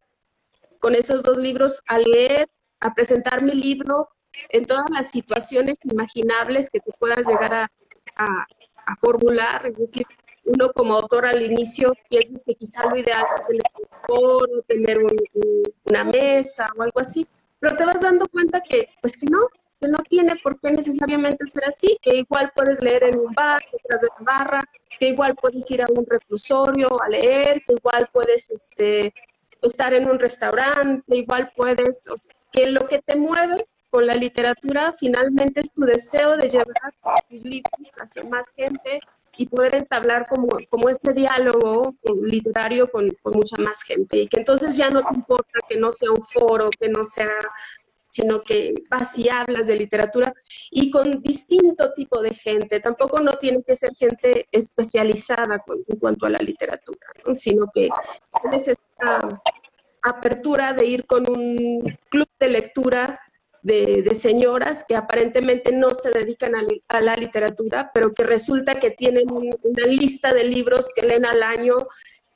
con 0.80 0.94
esos 0.94 1.22
dos 1.22 1.38
libros 1.38 1.82
a 1.86 1.98
leer, 1.98 2.48
a 2.80 2.92
presentar 2.92 3.42
mi 3.42 3.52
libro 3.52 4.08
en 4.50 4.66
todas 4.66 4.84
las 4.90 5.10
situaciones 5.10 5.76
imaginables 5.84 6.70
que 6.70 6.80
te 6.80 6.92
puedas 6.98 7.26
llegar 7.26 7.54
a, 7.54 8.46
a 8.86 8.96
formular, 8.96 9.66
es 9.66 9.76
decir, 9.76 10.06
uno 10.44 10.70
como 10.72 10.94
autor 10.94 11.26
al 11.26 11.42
inicio 11.42 11.92
piensas 12.08 12.44
que 12.44 12.54
quizá 12.54 12.84
lo 12.88 12.96
ideal 12.96 13.24
es 13.36 13.46
tener 13.46 13.62
un 13.78 14.06
foro, 14.06 14.62
tener 14.68 14.98
una 15.84 16.04
mesa 16.04 16.68
o 16.76 16.82
algo 16.82 17.00
así, 17.00 17.26
pero 17.60 17.76
te 17.76 17.84
vas 17.84 18.00
dando 18.00 18.26
cuenta 18.28 18.60
que, 18.60 18.90
pues 19.00 19.16
que 19.16 19.26
no, 19.26 19.40
que 19.80 19.88
no 19.88 19.98
tiene 20.08 20.36
por 20.42 20.60
qué 20.60 20.70
necesariamente 20.70 21.46
ser 21.46 21.64
así, 21.64 21.98
que 22.02 22.16
igual 22.16 22.52
puedes 22.54 22.82
leer 22.82 23.04
en 23.04 23.18
un 23.18 23.32
bar, 23.32 23.62
detrás 23.72 24.02
de 24.02 24.08
la 24.18 24.24
barra, 24.24 24.64
que 24.98 25.08
igual 25.08 25.34
puedes 25.34 25.70
ir 25.70 25.82
a 25.82 25.86
un 25.88 26.06
reclusorio 26.06 27.02
a 27.02 27.08
leer, 27.08 27.62
que 27.66 27.74
igual 27.74 28.08
puedes 28.12 28.50
este, 28.50 29.14
estar 29.62 29.94
en 29.94 30.08
un 30.08 30.18
restaurante, 30.18 31.16
igual 31.16 31.52
puedes, 31.56 32.06
que 32.52 32.70
lo 32.70 32.86
que 32.86 33.00
te 33.00 33.16
mueve 33.16 33.66
con 33.94 34.08
la 34.08 34.14
literatura 34.14 34.92
finalmente 34.98 35.60
es 35.60 35.72
tu 35.72 35.82
deseo 35.82 36.36
de 36.36 36.48
llevar 36.48 36.74
tus 37.30 37.44
libros 37.44 37.92
hacia 37.96 38.24
más 38.24 38.44
gente, 38.56 38.98
y 39.36 39.46
poder 39.46 39.76
entablar 39.76 40.26
como, 40.26 40.48
como 40.68 40.88
este 40.88 41.12
diálogo 41.12 41.94
literario 42.22 42.90
con, 42.90 43.08
con, 43.22 43.34
mucha 43.34 43.56
más 43.56 43.82
gente 43.82 44.16
y 44.18 44.26
que 44.26 44.38
entonces 44.38 44.76
ya 44.76 44.90
no 44.90 45.02
te 45.04 45.14
importa 45.14 45.60
que 45.68 45.76
no 45.76 45.92
sea 45.92 46.10
un 46.10 46.22
foro, 46.22 46.70
que 46.70 46.88
no 46.88 47.04
sea, 47.04 47.38
sino 48.08 48.42
que 48.42 48.74
vas 48.90 49.16
y 49.16 49.28
hablas 49.28 49.68
de 49.68 49.76
literatura 49.76 50.32
y 50.72 50.90
con 50.90 51.20
distinto 51.22 51.92
tipo 51.94 52.20
de 52.20 52.34
gente. 52.34 52.80
Tampoco 52.80 53.20
no 53.20 53.32
tiene 53.34 53.62
que 53.64 53.76
ser 53.76 53.94
gente 53.96 54.48
especializada 54.50 55.64
en 55.88 55.98
cuanto 55.98 56.26
a 56.26 56.30
la 56.30 56.38
literatura, 56.38 57.06
sino 57.34 57.70
que 57.72 57.90
tienes 58.42 58.68
esta 58.68 59.18
apertura 60.02 60.72
de 60.72 60.84
ir 60.84 61.06
con 61.06 61.28
un 61.28 61.98
club 62.08 62.28
de 62.38 62.48
lectura 62.48 63.20
de, 63.64 64.14
señoras 64.14 64.84
que 64.86 64.94
aparentemente 64.94 65.72
no 65.72 65.90
se 65.90 66.12
dedican 66.12 66.52
a, 66.54 67.00
la 67.00 67.16
literatura, 67.16 67.90
pero 67.94 68.12
que 68.12 68.22
resulta 68.22 68.78
que 68.78 68.90
tienen 68.90 69.26
una 69.30 69.86
lista 69.86 70.34
de 70.34 70.44
libros 70.44 70.90
que 70.94 71.02
leen 71.02 71.24
al 71.24 71.42
año 71.42 71.88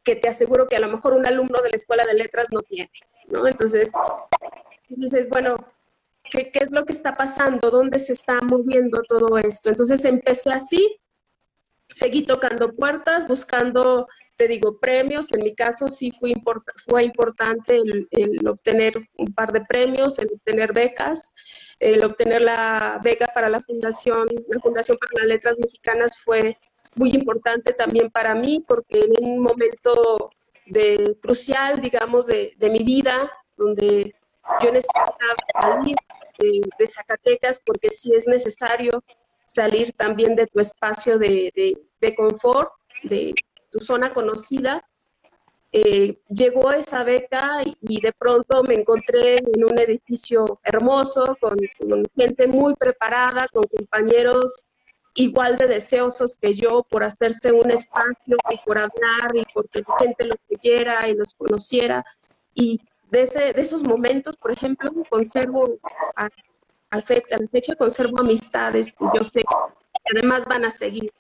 que 0.02 0.16
te 0.16 0.28
aseguro 0.28 0.66
que 0.68 0.76
a 0.76 0.80
lo 0.80 0.88
mejor 0.88 1.12
un 1.12 1.26
alumno 1.26 1.60
de 1.62 1.68
la 1.68 1.76
escuela 1.76 2.06
de 2.06 2.14
letras 2.14 2.48
no 2.50 2.62
tiene, 2.62 2.90
¿no? 3.26 3.46
Entonces, 3.46 3.92
dices, 4.88 5.28
bueno, 5.28 5.56
¿qué, 6.30 6.50
¿qué, 6.50 6.60
es 6.60 6.70
lo 6.70 6.86
que 6.86 6.92
está 6.92 7.14
pasando? 7.14 7.70
¿Dónde 7.70 7.98
se 7.98 8.14
está 8.14 8.40
moviendo 8.40 9.02
todo 9.02 9.36
esto? 9.36 9.68
Entonces 9.68 10.02
empecé 10.06 10.50
así, 10.50 10.98
seguí 11.98 12.22
tocando 12.22 12.72
puertas, 12.76 13.26
buscando, 13.26 14.06
te 14.37 14.46
digo, 14.46 14.78
premios. 14.78 15.32
En 15.32 15.42
mi 15.42 15.52
caso 15.52 15.88
sí 15.88 16.12
fue, 16.12 16.32
fue 16.87 17.02
importante 17.02 17.76
el, 17.76 18.46
obtener 18.46 18.94
un 19.16 19.34
par 19.34 19.52
de 19.52 19.62
premios, 19.62 20.16
el 20.20 20.28
obtener 20.32 20.72
becas, 20.72 21.34
el 21.80 22.04
obtener 22.04 22.42
la 22.42 23.00
beca 23.02 23.26
para 23.34 23.48
la 23.48 23.61
fundación, 23.61 24.28
la 24.48 24.61
Fundación 24.61 24.96
para 24.98 25.22
las 25.22 25.26
Letras 25.26 25.56
Mexicanas 25.58 26.18
fue 26.20 26.56
muy 26.94 27.11
importante 27.11 27.72
también 27.72 28.11
para 28.11 28.34
mí 28.37 28.64
porque 28.66 29.00
en 29.00 29.24
un 29.24 29.40
momento 29.40 30.30
de, 30.66 31.16
crucial, 31.20 31.80
digamos, 31.80 32.26
de, 32.26 32.54
mi 32.70 32.84
vida, 32.84 33.28
donde 33.56 34.14
yo 34.61 34.70
necesitaba 34.70 35.34
salir 35.61 35.96
de, 36.38 36.61
de 36.78 36.87
Zacatecas 36.87 37.61
porque 37.66 37.90
sí 37.90 38.12
es 38.14 38.28
necesario 38.28 39.02
salir 39.48 39.92
también 39.92 40.37
de 40.37 40.46
tu 40.46 40.61
espacio 40.61 41.18
de, 41.18 41.50
de, 42.00 42.14
confort, 42.14 42.70
de 43.02 43.34
tu 43.70 43.80
zona 43.80 44.12
conocida. 44.12 44.87
Eh, 45.72 46.18
llegó 46.28 46.70
esa 46.72 47.02
beca 47.02 47.62
y, 47.80 48.00
de 48.00 48.12
pronto 48.12 48.62
me 48.62 48.74
encontré 48.74 49.37
en 49.37 49.64
un 49.64 49.78
edificio 49.80 50.61
hermoso, 50.62 51.37
con, 51.40 51.56
gente 52.14 52.46
muy 52.46 52.74
preparada, 52.74 53.48
con 53.48 53.64
compañeros 53.64 54.66
igual 55.14 55.56
de 55.56 55.66
deseosos 55.66 56.38
que 56.40 56.54
yo 56.54 56.87
por 56.88 57.02
hacerse 57.02 57.50
un 57.50 57.70
espacio 57.70 58.37
y 58.50 58.58
por 58.64 58.78
hablar 58.78 59.34
y 59.34 59.42
porque 59.52 59.80
la 59.80 59.98
gente 59.98 60.26
los 60.26 60.38
leyera 60.48 61.08
y 61.08 61.14
los 61.14 61.34
conociera. 61.34 62.04
Y 62.54 62.80
de, 63.11 63.22
ese, 63.22 63.52
de 63.54 63.62
esos 63.62 63.82
momentos, 63.82 64.37
por 64.37 64.52
ejemplo, 64.52 64.90
conservo 65.08 65.78
al 66.90 67.03
fecha, 67.03 67.37
fecha 67.51 67.74
conservo 67.74 68.20
amistades 68.20 68.92
que 68.92 69.05
yo 69.14 69.24
sé 69.24 69.40
que 69.42 70.18
además 70.18 70.44
van 70.46 70.64
a 70.64 70.70
seguir. 70.70 71.12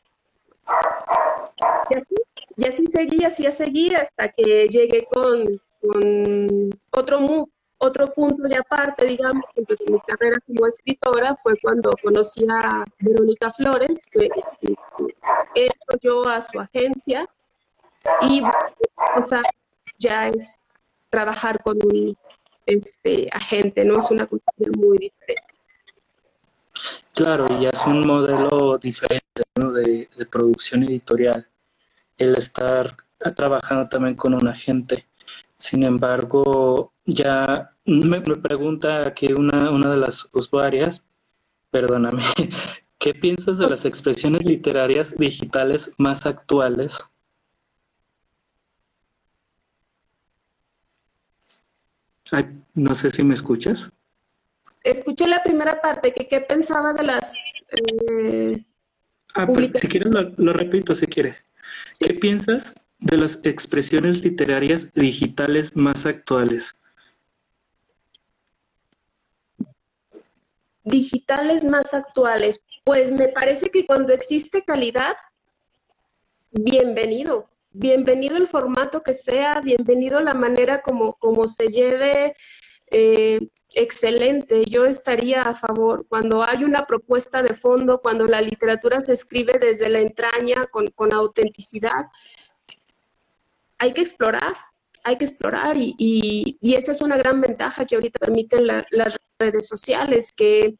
Y 1.90 1.96
así, 1.96 2.14
y 2.56 2.66
así 2.66 2.86
seguí, 2.86 3.24
así 3.24 3.46
a 3.46 3.52
seguir 3.52 3.96
hasta 3.96 4.28
que 4.28 4.68
llegué 4.68 5.06
con, 5.06 5.60
otro, 6.90 7.48
otro 7.78 8.12
punto 8.12 8.42
de 8.48 8.56
aparte, 8.56 9.06
digamos, 9.06 9.44
en 9.54 9.92
mi 9.92 10.00
carrera 10.00 10.38
como 10.46 10.66
escritora 10.66 11.36
fue 11.42 11.54
cuando 11.62 11.90
conocí 12.02 12.44
a 12.50 12.84
Verónica 12.98 13.52
Flores, 13.52 14.06
que 14.10 14.28
entro 15.54 15.98
yo 16.00 16.28
a 16.28 16.40
su 16.40 16.58
agencia 16.58 17.28
y 18.22 18.42
o 19.16 19.22
sea, 19.22 19.42
ya 19.98 20.28
es 20.28 20.60
trabajar 21.10 21.62
con 21.62 21.78
un 21.84 22.16
este, 22.66 23.28
agente, 23.32 23.84
¿no? 23.84 23.98
Es 23.98 24.10
una 24.10 24.26
cultura 24.26 24.70
muy 24.76 24.98
diferente. 24.98 25.47
Claro, 27.18 27.48
y 27.60 27.66
es 27.66 27.84
un 27.84 28.06
modelo 28.06 28.78
diferente 28.78 29.42
de, 29.56 30.08
producción 30.30 30.84
editorial, 30.84 31.44
el 32.16 32.36
estar 32.36 32.96
trabajando 33.34 33.88
también 33.88 34.14
con 34.14 34.34
un 34.34 34.46
agente. 34.46 35.04
Sin 35.58 35.82
embargo, 35.82 36.92
ya 37.06 37.72
me, 37.84 38.20
pregunta 38.20 39.04
aquí 39.04 39.32
una, 39.32 39.68
una 39.72 39.90
de 39.90 39.96
las 39.96 40.28
usuarias, 40.32 41.02
perdóname, 41.72 42.22
¿qué 43.00 43.14
piensas 43.14 43.58
de 43.58 43.68
las 43.68 43.84
expresiones 43.84 44.44
literarias 44.44 45.18
digitales 45.18 45.92
más 45.98 46.24
actuales? 46.24 46.98
no 52.74 52.94
sé 52.94 53.10
si 53.10 53.24
me 53.24 53.34
escuchas. 53.34 53.90
Escuché 54.84 55.26
la 55.26 55.42
primera 55.42 55.80
parte, 55.80 56.12
que 56.12 56.28
qué 56.28 56.40
pensaba 56.40 56.92
de 56.92 57.02
las... 57.02 57.34
Eh, 57.70 58.64
ah, 59.34 59.46
si 59.74 59.88
quieres 59.88 60.12
lo, 60.36 60.52
repito, 60.52 60.94
si 60.94 61.06
quieres. 61.06 61.36
¿Qué 61.98 62.14
piensas 62.14 62.74
de 62.98 63.16
las 63.16 63.40
expresiones 63.44 64.22
literarias 64.22 64.92
digitales 64.94 65.74
más 65.74 66.06
actuales? 66.06 66.74
Digitales 70.84 71.64
más 71.64 71.92
actuales. 71.92 72.64
Pues 72.84 73.10
me 73.12 73.28
parece 73.28 73.70
que 73.70 73.84
cuando 73.84 74.12
existe 74.12 74.62
calidad, 74.62 75.16
bienvenido. 76.50 77.48
Bienvenido 77.70 78.36
el 78.36 78.48
formato 78.48 79.02
que 79.02 79.12
sea, 79.12 79.60
bienvenido 79.60 80.20
la 80.20 80.34
manera 80.34 80.80
como, 80.80 81.14
como 81.14 81.46
se 81.46 81.68
lleve. 81.68 82.34
Eh, 82.90 83.40
excelente, 83.74 84.64
yo 84.66 84.84
estaría 84.86 85.42
a 85.42 85.54
favor. 85.54 86.06
Cuando 86.08 86.42
hay 86.44 86.64
una 86.64 86.86
propuesta 86.86 87.42
de 87.42 87.54
fondo, 87.54 88.00
cuando 88.00 88.24
la 88.24 88.40
literatura 88.40 89.00
se 89.00 89.12
escribe 89.12 89.58
desde 89.58 89.88
la 89.88 90.00
entraña, 90.00 90.66
con, 90.66 90.86
con 90.88 91.12
autenticidad, 91.12 92.06
hay 93.78 93.92
que 93.92 94.00
explorar, 94.00 94.54
hay 95.04 95.16
que 95.16 95.24
explorar 95.24 95.76
y, 95.76 95.94
y, 95.98 96.74
esa 96.74 96.92
es 96.92 97.00
una 97.00 97.16
gran 97.16 97.40
ventaja 97.40 97.86
que 97.86 97.94
ahorita 97.94 98.18
permiten 98.18 98.66
las 98.66 99.16
redes 99.38 99.68
sociales, 99.68 100.32
que, 100.32 100.76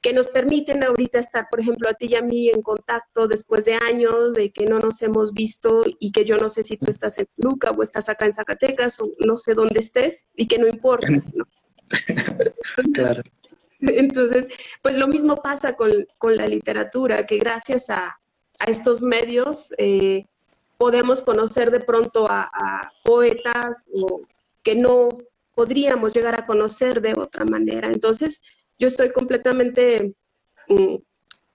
que, 0.00 0.14
nos 0.14 0.26
permiten 0.28 0.82
ahorita 0.82 1.18
estar, 1.18 1.48
por 1.50 1.60
ejemplo, 1.60 1.88
a 1.88 1.94
ti 1.94 2.06
y 2.10 2.16
a 2.16 2.22
mí 2.22 2.48
en 2.48 2.62
contacto 2.62 3.28
después 3.28 3.66
de 3.66 3.74
años 3.74 4.32
de 4.32 4.50
que 4.50 4.64
no 4.64 4.78
nos 4.78 5.02
hemos 5.02 5.32
visto 5.32 5.82
y 5.98 6.12
que 6.12 6.24
yo 6.24 6.38
no 6.38 6.48
sé 6.48 6.64
si 6.64 6.78
tú 6.78 6.86
estás 6.88 7.18
en 7.18 7.28
Luca 7.36 7.70
o 7.70 7.82
estás 7.82 8.08
acá 8.08 8.24
en 8.24 8.32
Zacatecas 8.32 8.98
o 9.00 9.10
no 9.18 9.36
sé 9.36 9.54
dónde 9.54 9.80
estés 9.80 10.28
y 10.34 10.48
que 10.48 10.58
no 10.58 10.66
importa. 10.66 11.08
claro. 12.94 13.22
Entonces, 13.80 14.48
pues 14.82 14.98
lo 14.98 15.08
mismo 15.08 15.36
pasa 15.36 15.74
con, 15.74 15.90
la 16.36 16.46
literatura, 16.46 17.24
que 17.24 17.38
gracias 17.38 17.90
a, 17.90 18.16
estos 18.66 19.00
medios 19.00 19.72
eh, 19.78 20.26
podemos 20.76 21.22
conocer 21.22 21.70
de 21.70 21.80
pronto 21.80 22.26
a, 22.28 22.92
poetas 23.02 23.86
o 23.90 24.20
que 24.62 24.74
no 24.74 25.08
podríamos 25.54 26.12
llegar 26.12 26.38
a 26.38 26.44
conocer 26.44 27.00
de 27.00 27.14
otra 27.14 27.46
manera. 27.46 27.88
Entonces, 27.88 28.42
yo 28.78 28.86
estoy 28.86 29.12
completamente 29.12 30.14
mm, 30.68 30.96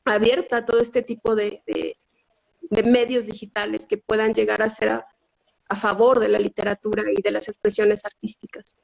abierta 0.05 0.57
a 0.57 0.65
todo 0.65 0.79
este 0.79 1.03
tipo 1.03 1.35
de, 1.35 1.61
medios 2.83 3.27
digitales 3.27 3.85
que 3.85 3.97
puedan 3.97 4.33
llegar 4.33 4.63
a 4.63 4.69
ser 4.69 4.99
a 5.69 5.75
favor 5.75 6.19
de 6.19 6.29
la 6.29 6.39
literatura 6.39 7.03
y 7.11 7.21
de 7.21 7.31
las 7.31 7.47
expresiones 7.47 8.03
artísticas. 8.03 8.75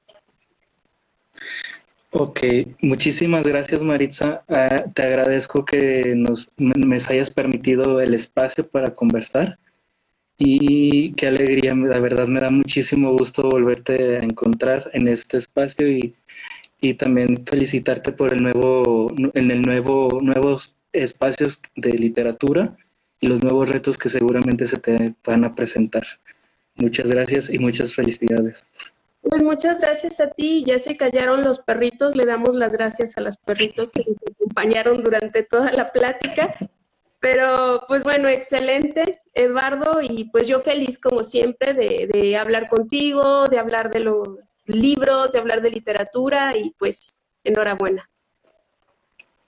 Ok, 2.14 2.42
muchísimas 2.82 3.46
gracias 3.46 3.84
Maritza. 3.84 4.44
Ah, 4.50 4.84
te 4.94 5.04
agradezco 5.04 5.64
que 5.64 6.14
nos 6.16 6.50
me, 6.58 6.98
hayas 7.10 7.30
permitido 7.30 8.02
el 8.02 8.14
espacio 8.14 8.68
para 8.68 8.94
conversar 8.94 9.58
y 10.38 11.14
qué 11.14 11.28
alegría, 11.28 11.74
la 11.76 12.00
verdad 12.00 12.28
me 12.28 12.42
da 12.42 12.50
muchísimo 12.50 13.14
gusto 13.18 13.44
volverte 13.44 14.18
a 14.18 14.24
encontrar 14.24 14.90
en 14.94 15.08
este 15.08 15.38
espacio 15.38 15.88
y, 15.88 16.16
y 16.82 16.96
también 16.96 17.46
felicitarte 17.46 18.12
por 18.12 18.34
el 18.34 18.44
nuevo, 18.44 19.14
en 19.34 19.52
el 19.52 19.62
nuevo, 19.62 20.20
nuevos 20.22 20.76
espacios 20.92 21.62
de 21.76 21.94
literatura 21.94 22.76
y 23.22 23.28
los 23.28 23.42
nuevos 23.44 23.70
retos 23.70 23.98
que 23.98 24.10
seguramente 24.10 24.68
se 24.68 24.80
te 24.80 25.14
van 25.26 25.46
a 25.46 25.56
presentar. 25.56 26.04
Muchas 26.76 27.10
gracias 27.10 27.50
y 27.50 27.60
muchas 27.60 27.94
felicidades. 27.94 28.66
Pues 29.22 29.42
muchas 29.42 29.82
gracias 29.82 30.20
a 30.20 30.30
ti. 30.32 30.64
Ya 30.66 30.80
se 30.80 30.98
callaron 30.98 31.44
los 31.44 31.60
perritos. 31.60 32.16
Le 32.16 32.26
damos 32.26 32.56
las 32.56 32.74
gracias 32.74 33.18
a 33.18 33.22
los 33.22 33.38
perritos 33.38 33.92
que 33.92 34.04
nos 34.08 34.18
acompañaron 34.32 35.04
durante 35.04 35.44
toda 35.44 35.72
la 35.72 35.92
plática. 35.92 36.56
Pero 37.20 37.84
pues 37.88 38.04
bueno, 38.04 38.28
excelente, 38.28 39.22
Eduardo. 39.34 40.02
Y 40.02 40.26
pues 40.32 40.48
yo 40.48 40.60
feliz 40.60 40.98
como 40.98 41.24
siempre 41.24 41.74
de, 41.74 42.10
de 42.12 42.36
hablar 42.38 42.68
contigo, 42.68 43.48
de 43.48 43.60
hablar 43.60 43.92
de 43.92 44.00
los 44.00 44.28
libros, 44.66 45.32
de 45.32 45.40
hablar 45.40 45.62
de 45.62 45.72
literatura 45.72 46.58
y 46.58 46.72
pues 46.72 47.20
enhorabuena. 47.44 48.10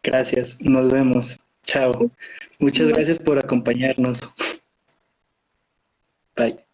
Gracias, 0.03 0.59
nos 0.61 0.91
vemos. 0.91 1.39
Chao. 1.63 2.11
Muchas 2.59 2.89
gracias 2.89 3.19
por 3.19 3.39
acompañarnos. 3.39 4.19
Bye. 6.35 6.72